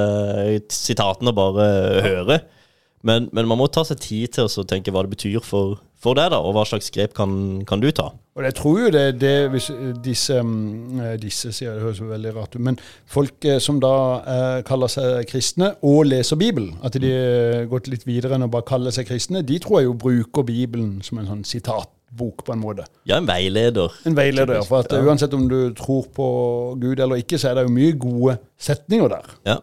sitatene, 0.73 1.35
og 1.35 1.37
bare 1.37 1.67
høre. 2.07 2.39
Men, 3.05 3.27
men, 3.37 3.45
man 3.45 3.61
må 3.61 3.67
ta 3.69 3.83
seg 3.85 4.01
tid 4.01 4.33
til 4.33 4.49
å 4.49 4.65
tenke 4.65 4.93
hva 4.95 5.03
det 5.05 5.13
betyr 5.13 5.43
for, 5.45 5.77
for 6.01 6.17
deg, 6.17 6.31
da, 6.33 6.39
og 6.41 6.55
hva 6.57 6.63
slags 6.65 6.89
grep 6.95 7.13
kan, 7.13 7.35
kan, 7.69 7.83
du 7.83 7.91
ta. 7.93 8.07
Og 8.39 8.47
Jeg 8.47 8.57
tror 8.57 8.79
jo 8.81 8.93
det, 8.95 9.03
det 9.21 9.35
hvis 9.53 9.69
disse, 10.07 10.39
mm, 10.41 11.03
disse 11.21 11.53
sier 11.53 11.77
det 11.77 11.85
høres 11.85 12.01
veldig 12.01 12.33
rart 12.39 12.57
ut, 12.57 12.63
men 12.65 12.81
folk 13.05 13.45
eh, 13.45 13.61
som 13.61 13.83
da 13.85 13.93
eh, 14.25 14.63
kaller 14.65 14.89
seg 14.89 15.29
kristne 15.29 15.75
og 15.85 16.07
leser 16.09 16.41
Bibelen, 16.41 16.79
at 16.81 16.97
de 16.97 17.13
har 17.13 17.69
gått 17.69 17.93
litt 17.93 18.09
videre 18.09 18.39
enn 18.39 18.49
å 18.49 18.51
bare 18.57 18.65
kalle 18.73 18.95
seg 18.97 19.11
kristne, 19.13 19.45
de 19.45 19.61
tror 19.61 19.83
jeg 19.83 19.91
jo 19.91 19.99
bruker 20.07 20.49
Bibelen 20.49 20.97
som 21.05 21.21
en 21.21 21.29
sånn 21.29 21.45
sitat 21.53 21.93
bok, 22.17 22.45
på 22.47 22.55
en 22.55 22.63
måte. 22.63 22.87
Ja, 23.09 23.19
en 23.19 23.29
veileder. 23.29 23.93
En 24.07 24.17
veileder, 24.17 24.63
for 24.67 24.85
at 24.85 24.93
ja. 24.93 25.03
Uansett 25.03 25.35
om 25.35 25.49
du 25.51 25.75
tror 25.77 26.07
på 26.15 26.27
Gud 26.81 27.01
eller 27.01 27.23
ikke, 27.23 27.39
så 27.39 27.51
er 27.51 27.59
det 27.59 27.67
jo 27.67 27.75
mye 27.75 27.97
gode 27.99 28.37
setninger 28.61 29.11
der. 29.13 29.33
Ja. 29.47 29.59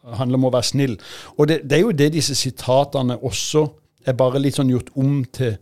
Det 0.00 0.18
handler 0.18 0.40
om 0.40 0.46
å 0.48 0.52
være 0.54 0.68
snill. 0.70 0.96
Og 1.36 1.48
det, 1.50 1.60
det, 1.68 1.78
er 1.78 1.84
jo 1.84 1.96
det 1.96 2.12
disse 2.14 2.34
sitatene 2.38 3.18
også 3.18 3.66
er 4.08 4.16
bare 4.16 4.40
litt 4.40 4.56
sånn 4.56 4.72
gjort 4.72 4.90
om 4.98 5.20
til 5.28 5.58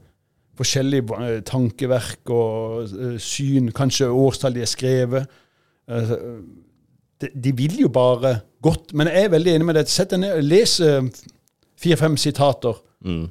forskjellige 0.58 1.18
eh, 1.23 1.40
tankeverk 1.47 2.30
og 2.35 2.94
uh, 2.94 3.16
syn, 3.23 3.70
kanskje 3.75 4.08
årstall 4.11 4.56
de 4.56 4.64
er 4.64 4.70
skrevet. 4.70 5.37
Uh, 5.90 6.14
de, 7.18 7.52
vil 7.54 7.80
jo 7.82 7.90
bare 7.94 8.38
godt. 8.62 8.94
Men 8.94 9.11
jeg 9.11 9.26
er 9.26 9.35
veldig 9.35 9.54
enig 9.54 9.68
med 9.68 9.78
det. 9.78 9.88
Sett 9.90 10.14
deg 10.14 10.23
ned, 10.23 10.42
les 10.47 10.78
fire-fem 11.78 12.16
sitater, 12.18 12.78
mm. 13.06 13.25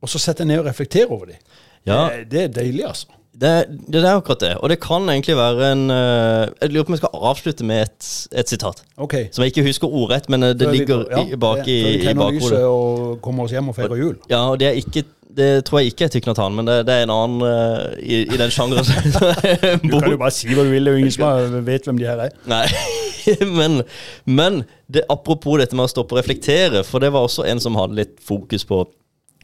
og 0.00 0.12
så 0.12 0.20
sett 0.20 0.40
deg 0.40 0.50
ned 0.50 0.62
og 0.62 0.68
reflekter 0.68 1.08
over 1.08 1.32
dem. 1.32 1.40
Ja. 1.86 2.08
Det, 2.12 2.30
det 2.32 2.42
er 2.42 2.56
deilig, 2.60 2.86
altså. 2.88 3.16
Det, 3.36 3.64
det 3.92 4.00
er 4.00 4.14
akkurat 4.16 4.40
det. 4.40 4.54
Og 4.64 4.70
det 4.72 4.78
kan 4.80 5.08
egentlig 5.12 5.36
være 5.36 5.72
en 5.72 5.90
eh, 5.90 6.46
Jeg 6.62 6.70
lurer 6.72 6.84
på 6.84 6.92
om 6.92 6.96
jeg 6.96 7.02
skal 7.02 7.26
avslutte 7.30 7.64
med 7.68 7.82
et, 7.82 8.28
et 8.32 8.48
sitat. 8.48 8.80
Ok. 8.96 9.14
Som 9.32 9.44
jeg 9.44 9.52
ikke 9.52 9.66
husker 9.66 9.92
ordrett, 9.92 10.30
men 10.32 10.42
eh, 10.42 10.54
det 10.56 10.70
ligger 10.72 11.04
ja, 11.10 11.20
i, 11.20 11.36
bak 11.36 11.68
i, 11.68 11.76
vi 11.84 11.92
i 11.98 12.06
tenner 12.06 12.30
bakhodet. 12.30 12.62
og 12.64 13.20
kommer 13.20 13.44
oss 13.44 13.52
hjem 13.52 13.68
og 13.68 13.76
feirer 13.76 14.00
jul. 14.00 14.16
Ja, 14.32 14.46
og 14.50 14.60
det 14.60 14.70
er 14.70 14.80
ikke 14.80 15.04
Det 15.36 15.64
tror 15.68 15.82
jeg 15.82 15.92
ikke 15.92 16.04
er 16.06 16.08
Tykk 16.08 16.26
Natan, 16.30 16.54
men 16.56 16.64
det, 16.64 16.78
det 16.88 16.94
er 16.94 17.02
en 17.04 17.12
annen 17.12 17.42
uh, 17.44 17.92
i, 18.00 18.22
i 18.24 18.38
den 18.40 18.50
sjangeren. 18.50 18.88
er 18.88 19.76
Du 19.84 19.98
kan 20.00 20.14
jo 20.14 20.16
bare 20.16 20.32
si 20.32 20.48
hva 20.48 20.64
du 20.64 20.70
vil, 20.72 20.86
det 20.86 20.94
er 20.94 20.96
jo 20.96 21.02
ingen 21.04 21.12
som 21.12 21.66
vet 21.66 21.84
hvem 21.84 21.98
de 22.00 22.06
her 22.08 22.22
er. 22.24 22.38
Nei, 22.48 22.64
men, 23.58 23.82
men 24.24 24.62
det, 24.88 25.04
apropos 25.12 25.60
dette 25.60 25.76
med 25.76 25.90
å 25.90 25.92
stoppe 25.92 26.16
og 26.16 26.22
reflektere, 26.22 26.80
for 26.88 27.04
det 27.04 27.12
var 27.12 27.28
også 27.28 27.44
en 27.50 27.60
som 27.60 27.76
hadde 27.76 27.98
litt 27.98 28.16
fokus 28.24 28.64
på, 28.64 28.86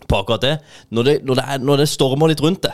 på 0.08 0.18
akkurat 0.18 0.42
det. 0.44 0.54
Når 0.90 1.08
det, 1.08 1.14
når 1.26 1.38
det, 1.38 1.44
er, 1.54 1.62
når 1.66 1.82
det 1.82 1.88
stormer 1.92 2.32
litt 2.32 2.42
rundt 2.44 2.62
det, 2.66 2.72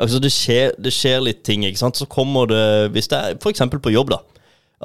altså 0.00 0.20
det 0.22 0.32
skjer, 0.34 0.74
det 0.82 0.92
skjer 0.92 1.22
litt 1.24 1.42
ting, 1.46 1.64
ikke 1.68 1.80
sant? 1.80 1.96
så 1.96 2.08
kommer 2.10 2.48
det, 2.50 2.64
hvis 2.94 3.08
det 3.12 3.18
er 3.20 3.38
f.eks. 3.40 3.62
på 3.72 3.92
jobb, 3.94 4.12
da, 4.12 4.20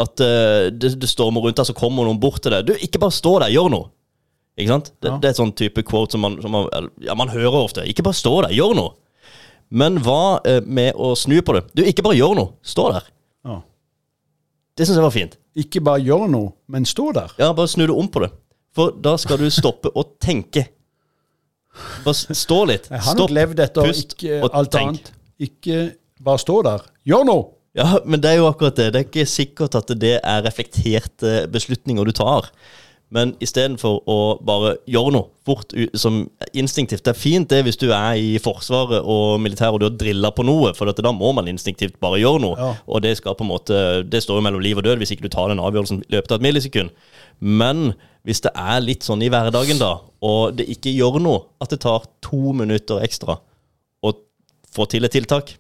at 0.02 0.24
uh, 0.24 0.70
det, 0.72 0.94
det 1.02 1.10
stormer 1.12 1.44
rundt 1.44 1.60
deg, 1.60 1.68
så 1.68 1.76
kommer 1.76 2.08
noen 2.08 2.20
bort 2.22 2.40
til 2.44 2.54
deg. 2.56 2.70
Du, 2.70 2.74
ikke 2.80 3.02
bare 3.04 3.16
stå 3.16 3.34
der, 3.44 3.52
gjør 3.52 3.72
noe. 3.74 3.90
Ikke 4.60 4.72
sant? 4.72 4.92
Det, 5.00 5.10
Ja. 5.10 5.18
det 5.20 5.30
er 5.30 5.36
et 5.36 5.40
sånn 5.42 5.56
type 5.58 5.84
quote 5.88 6.16
som 6.16 6.24
man, 6.24 6.38
som 6.44 6.54
man, 6.56 6.90
ja, 7.04 7.16
man 7.18 7.32
hører 7.32 7.60
ofte. 7.64 7.84
Ikke 7.90 8.04
bare 8.06 8.16
stå 8.20 8.34
der, 8.46 8.54
gjør 8.56 8.76
noe. 8.78 8.94
Men 9.72 10.00
hva 10.04 10.40
uh, 10.44 10.60
med 10.68 10.96
å 11.00 11.14
snu 11.20 11.38
på 11.44 11.56
det? 11.58 11.66
Du, 11.76 11.84
ikke 11.88 12.04
bare 12.08 12.20
gjør 12.20 12.36
noe, 12.40 12.54
stå 12.64 12.90
der. 12.96 13.06
Ja. 13.48 13.58
Det 14.78 14.88
syns 14.88 15.00
jeg 15.00 15.06
var 15.06 15.16
fint. 15.16 15.38
Ikke 15.60 15.82
bare 15.84 16.04
gjør 16.04 16.30
noe, 16.32 16.54
men 16.72 16.88
stå 16.88 17.10
der. 17.16 17.32
Ja, 17.40 17.52
bare 17.56 17.72
snu 17.72 17.84
det 17.88 17.96
om 17.96 18.08
på 18.12 18.24
det. 18.24 18.32
For 18.76 18.94
da 19.04 19.18
skal 19.20 19.42
du 19.42 19.50
stoppe 19.52 19.92
å 20.00 20.06
tenke. 20.24 20.70
Bare 22.06 22.36
stå 22.36 22.60
litt. 22.70 22.90
Jeg 22.92 23.00
har 23.06 23.16
nok 23.16 23.28
Stopp, 23.30 23.36
levd 23.38 23.64
etter 23.64 23.88
pust 23.88 24.16
ikke 24.18 24.42
og 24.44 24.60
alt 24.60 24.72
tenk. 24.76 24.88
annet. 24.90 25.12
Ikke 25.42 25.80
bare 26.22 26.42
stå 26.44 26.62
der. 26.68 26.86
Gjør 27.08 27.26
noe! 27.30 27.50
Ja, 27.78 28.02
men 28.04 28.20
det 28.20 28.34
er 28.34 28.42
jo 28.42 28.50
akkurat 28.50 28.76
det. 28.76 28.90
Det 28.92 29.00
er 29.00 29.08
ikke 29.08 29.28
sikkert 29.32 29.78
at 29.80 29.92
det 30.02 30.18
er 30.20 30.42
reflekterte 30.44 31.46
beslutninger 31.54 32.04
du 32.04 32.12
tar. 32.12 32.50
Men 33.12 33.34
istedenfor 33.44 33.98
å 34.08 34.18
bare 34.48 34.78
gjøre 34.88 35.12
noe 35.12 35.28
fort 35.48 35.74
som 36.00 36.22
instinktivt 36.56 37.04
Det 37.04 37.12
er 37.12 37.20
fint 37.20 37.50
det 37.52 37.60
hvis 37.68 37.80
du 37.80 37.90
er 37.92 38.16
i 38.16 38.38
Forsvaret 38.40 39.04
og 39.04 39.42
militæret 39.44 39.76
og 39.76 39.82
du 39.82 39.88
har 39.90 39.98
drilla 40.00 40.32
på 40.32 40.46
noe, 40.48 40.72
for 40.78 40.88
da 40.88 41.12
må 41.12 41.34
man 41.36 41.50
instinktivt 41.52 41.98
bare 42.04 42.22
gjøre 42.22 42.40
noe. 42.44 42.56
Ja. 42.56 42.70
Og 42.88 43.04
det 43.04 43.18
skal 43.20 43.36
på 43.36 43.44
en 43.44 43.52
måte 43.52 43.82
Det 44.08 44.24
står 44.24 44.40
jo 44.40 44.46
mellom 44.48 44.64
liv 44.64 44.80
og 44.80 44.88
død 44.88 45.04
hvis 45.04 45.12
ikke 45.12 45.28
du 45.28 45.34
tar 45.34 45.52
den 45.52 45.60
avgjørelsen 45.60 46.06
i 46.06 46.16
løpet 46.16 46.32
av 46.32 46.40
et 46.40 46.48
millisekund. 46.48 46.94
Men 47.42 47.94
hvis 48.28 48.44
det 48.46 48.52
er 48.58 48.84
litt 48.84 49.06
sånn 49.06 49.24
i 49.26 49.30
hverdagen, 49.34 49.80
da, 49.82 49.96
og 50.22 50.54
det 50.58 50.68
ikke 50.70 50.94
gjør 50.94 51.18
noe, 51.24 51.46
at 51.64 51.74
det 51.74 51.82
tar 51.84 52.06
to 52.22 52.54
minutter 52.54 53.02
ekstra 53.02 53.40
å 54.06 54.14
få 54.72 54.86
til 54.92 55.08
et 55.08 55.16
tiltak, 55.16 55.56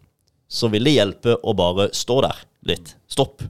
så 0.52 0.70
vil 0.72 0.86
det 0.86 0.94
hjelpe 0.98 1.38
å 1.42 1.56
bare 1.58 1.90
stå 1.96 2.20
der 2.28 2.44
litt. 2.70 2.94
Stopp. 3.10 3.42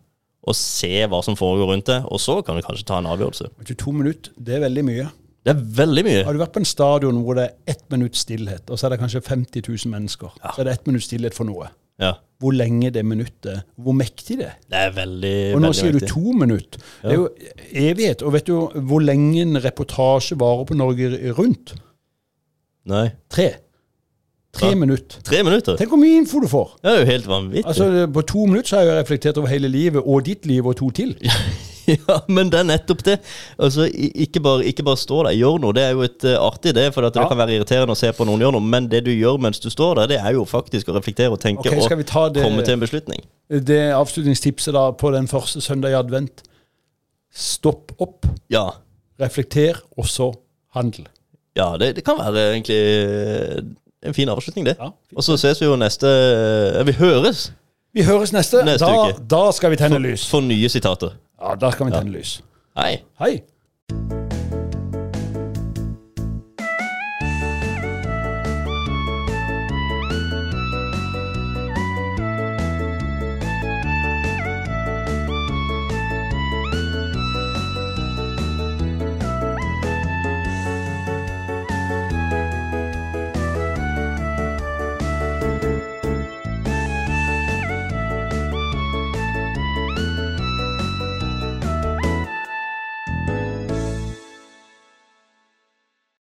Og 0.41 0.55
se 0.57 1.03
hva 1.09 1.19
som 1.25 1.35
foregår 1.37 1.69
rundt 1.73 1.89
det. 1.89 1.99
Og 2.09 2.21
så 2.21 2.39
kan 2.45 2.57
du 2.57 2.63
kanskje 2.65 2.87
ta 2.87 2.97
en 3.01 3.09
avgjørelse. 3.11 3.51
Vet 3.59 3.73
du, 3.73 3.75
To 3.77 3.93
minutter, 3.93 4.33
det 4.37 4.55
er 4.57 4.63
veldig 4.63 4.85
mye. 4.87 5.09
Det 5.41 5.53
er 5.55 5.61
veldig 5.81 6.03
mye. 6.05 6.23
Har 6.25 6.37
du 6.37 6.41
vært 6.41 6.53
på 6.53 6.61
en 6.61 6.69
stadion 6.69 7.21
hvor 7.25 7.37
det 7.37 7.47
er 7.47 7.73
ett 7.73 7.83
minutt 7.93 8.17
stillhet, 8.17 8.69
og 8.69 8.77
så 8.77 8.87
er 8.87 8.93
det 8.93 8.99
kanskje 9.01 9.23
50 9.25 9.63
000 9.65 9.93
mennesker, 9.93 10.33
så 10.37 10.61
er 10.61 10.69
det 10.69 10.75
ett 10.77 10.89
minutt 10.89 11.05
stillhet 11.05 11.37
for 11.37 11.49
noe. 11.49 11.71
Ja. 12.01 12.13
Hvor 12.41 12.51
lenge 12.57 12.89
det 12.91 13.03
minuttet, 13.05 13.63
hvor 13.77 13.93
mektig 13.93 14.39
det 14.39 14.47
er. 14.49 14.55
Det 14.65 14.79
er 14.81 14.91
veldig, 14.95 15.33
Og 15.55 15.61
nå 15.61 15.67
veldig 15.69 15.77
sier 15.77 15.91
du 15.93 15.99
viktig. 15.99 16.09
to 16.09 16.31
minutter. 16.33 16.79
Det 17.03 17.11
er 17.11 17.19
jo 17.19 17.27
evighet. 17.85 18.23
Og 18.25 18.33
vet 18.33 18.47
du 18.49 18.55
hvor 18.89 18.99
lenge 19.05 19.41
en 19.45 19.59
reportasje 19.61 20.37
varer 20.41 20.65
på 20.65 20.73
Norge 20.79 21.11
Rundt? 21.37 21.75
Nei. 22.89 23.11
Tre. 23.29 23.51
Tre 24.51 24.67
Ja. 24.73 24.75
minutter. 24.75 25.21
Tre 25.23 25.43
minutter? 25.43 25.77
Tenk 25.77 25.89
hvor 25.93 26.01
mye 26.01 26.17
info 26.17 26.39
du 26.41 26.47
får. 26.51 26.73
Det 26.83 26.91
er 26.91 26.99
jo 26.99 27.05
helt 27.05 27.27
vanvittig. 27.29 27.65
Altså, 27.71 28.07
På 28.11 28.21
to 28.27 28.45
minutter 28.45 28.67
så 28.67 28.75
har 28.81 28.83
jeg 28.89 28.97
reflektert 29.05 29.37
over 29.37 29.47
hele 29.47 29.69
livet, 29.69 30.01
og 30.05 30.25
ditt 30.25 30.45
liv, 30.45 30.65
og 30.67 30.75
to 30.75 30.89
til. 30.89 31.13
ja, 31.97 32.17
men 32.27 32.49
det 32.53 32.59
er 32.61 32.67
nettopp 32.69 33.03
det. 33.07 33.15
Altså, 33.61 33.85
ikke 33.91 34.41
bare, 34.43 34.65
ikke 34.69 34.85
bare 34.87 34.99
stå 35.01 35.21
der, 35.27 35.35
gjør 35.39 35.57
noe. 35.63 35.75
Det 35.77 35.83
er 35.85 35.95
jo 35.97 36.03
et 36.07 36.25
uh, 36.27 36.35
artig 36.45 36.73
idé, 36.75 36.85
for 36.95 37.05
det 37.05 37.11
Ja. 37.19 37.27
kan 37.29 37.39
være 37.39 37.55
irriterende 37.57 37.95
å 37.95 37.99
se 37.99 38.11
på 38.17 38.27
noen 38.29 38.43
gjøre 38.43 38.55
noe. 38.57 38.67
Men 38.73 38.87
det 38.91 39.03
du 39.07 39.11
gjør 39.11 39.39
mens 39.43 39.59
du 39.63 39.69
står 39.73 40.01
der, 40.01 40.11
det 40.13 40.19
er 40.21 40.35
jo 40.37 40.45
faktisk 40.49 40.89
å 40.91 40.95
reflektere 40.97 41.31
og 41.35 41.41
tenke 41.43 41.63
okay, 41.65 41.79
og 41.81 42.33
det- 42.33 42.43
komme 42.43 42.63
til 42.65 42.73
en 42.77 42.83
beslutning. 42.85 43.25
Det 43.51 43.81
avslutningstipset 43.97 44.73
da 44.77 44.87
på 44.95 45.11
den 45.11 45.27
første 45.27 45.61
søndag 45.61 45.91
i 45.91 45.99
advent. 45.99 46.43
Stopp 47.31 47.91
opp, 47.99 48.25
Ja. 48.51 48.69
reflekter, 49.19 49.79
og 49.97 50.05
så 50.05 50.33
handel. 50.75 51.07
Ja, 51.55 51.77
det, 51.77 51.95
det 51.95 52.03
kan 52.07 52.17
være 52.19 52.53
egentlig 52.53 52.77
eh, 52.79 53.61
en 54.07 54.13
fin 54.15 54.29
avslutning, 54.31 54.65
det. 54.65 54.77
Ja, 54.79 54.91
Og 55.15 55.23
så 55.23 55.35
ses 55.39 55.59
vi 55.61 55.67
jo 55.67 55.75
neste 55.75 56.07
Vi 56.87 56.93
høres 56.95 57.51
Vi 57.93 58.05
høres 58.07 58.31
neste. 58.31 58.63
Neste 58.63 58.87
da, 58.87 59.11
da 59.19 59.41
skal 59.51 59.73
vi 59.73 59.79
tenne 59.79 59.97
for, 59.99 60.05
lys. 60.05 60.23
for 60.31 60.41
nye 60.41 60.69
sitater. 60.71 61.11
Ja, 61.41 61.55
da 61.55 61.71
skal 61.71 61.89
vi 61.89 61.91
tenne 61.91 62.13
lys. 62.13 62.43
Hei. 62.77 63.01
Hei. 63.19 63.41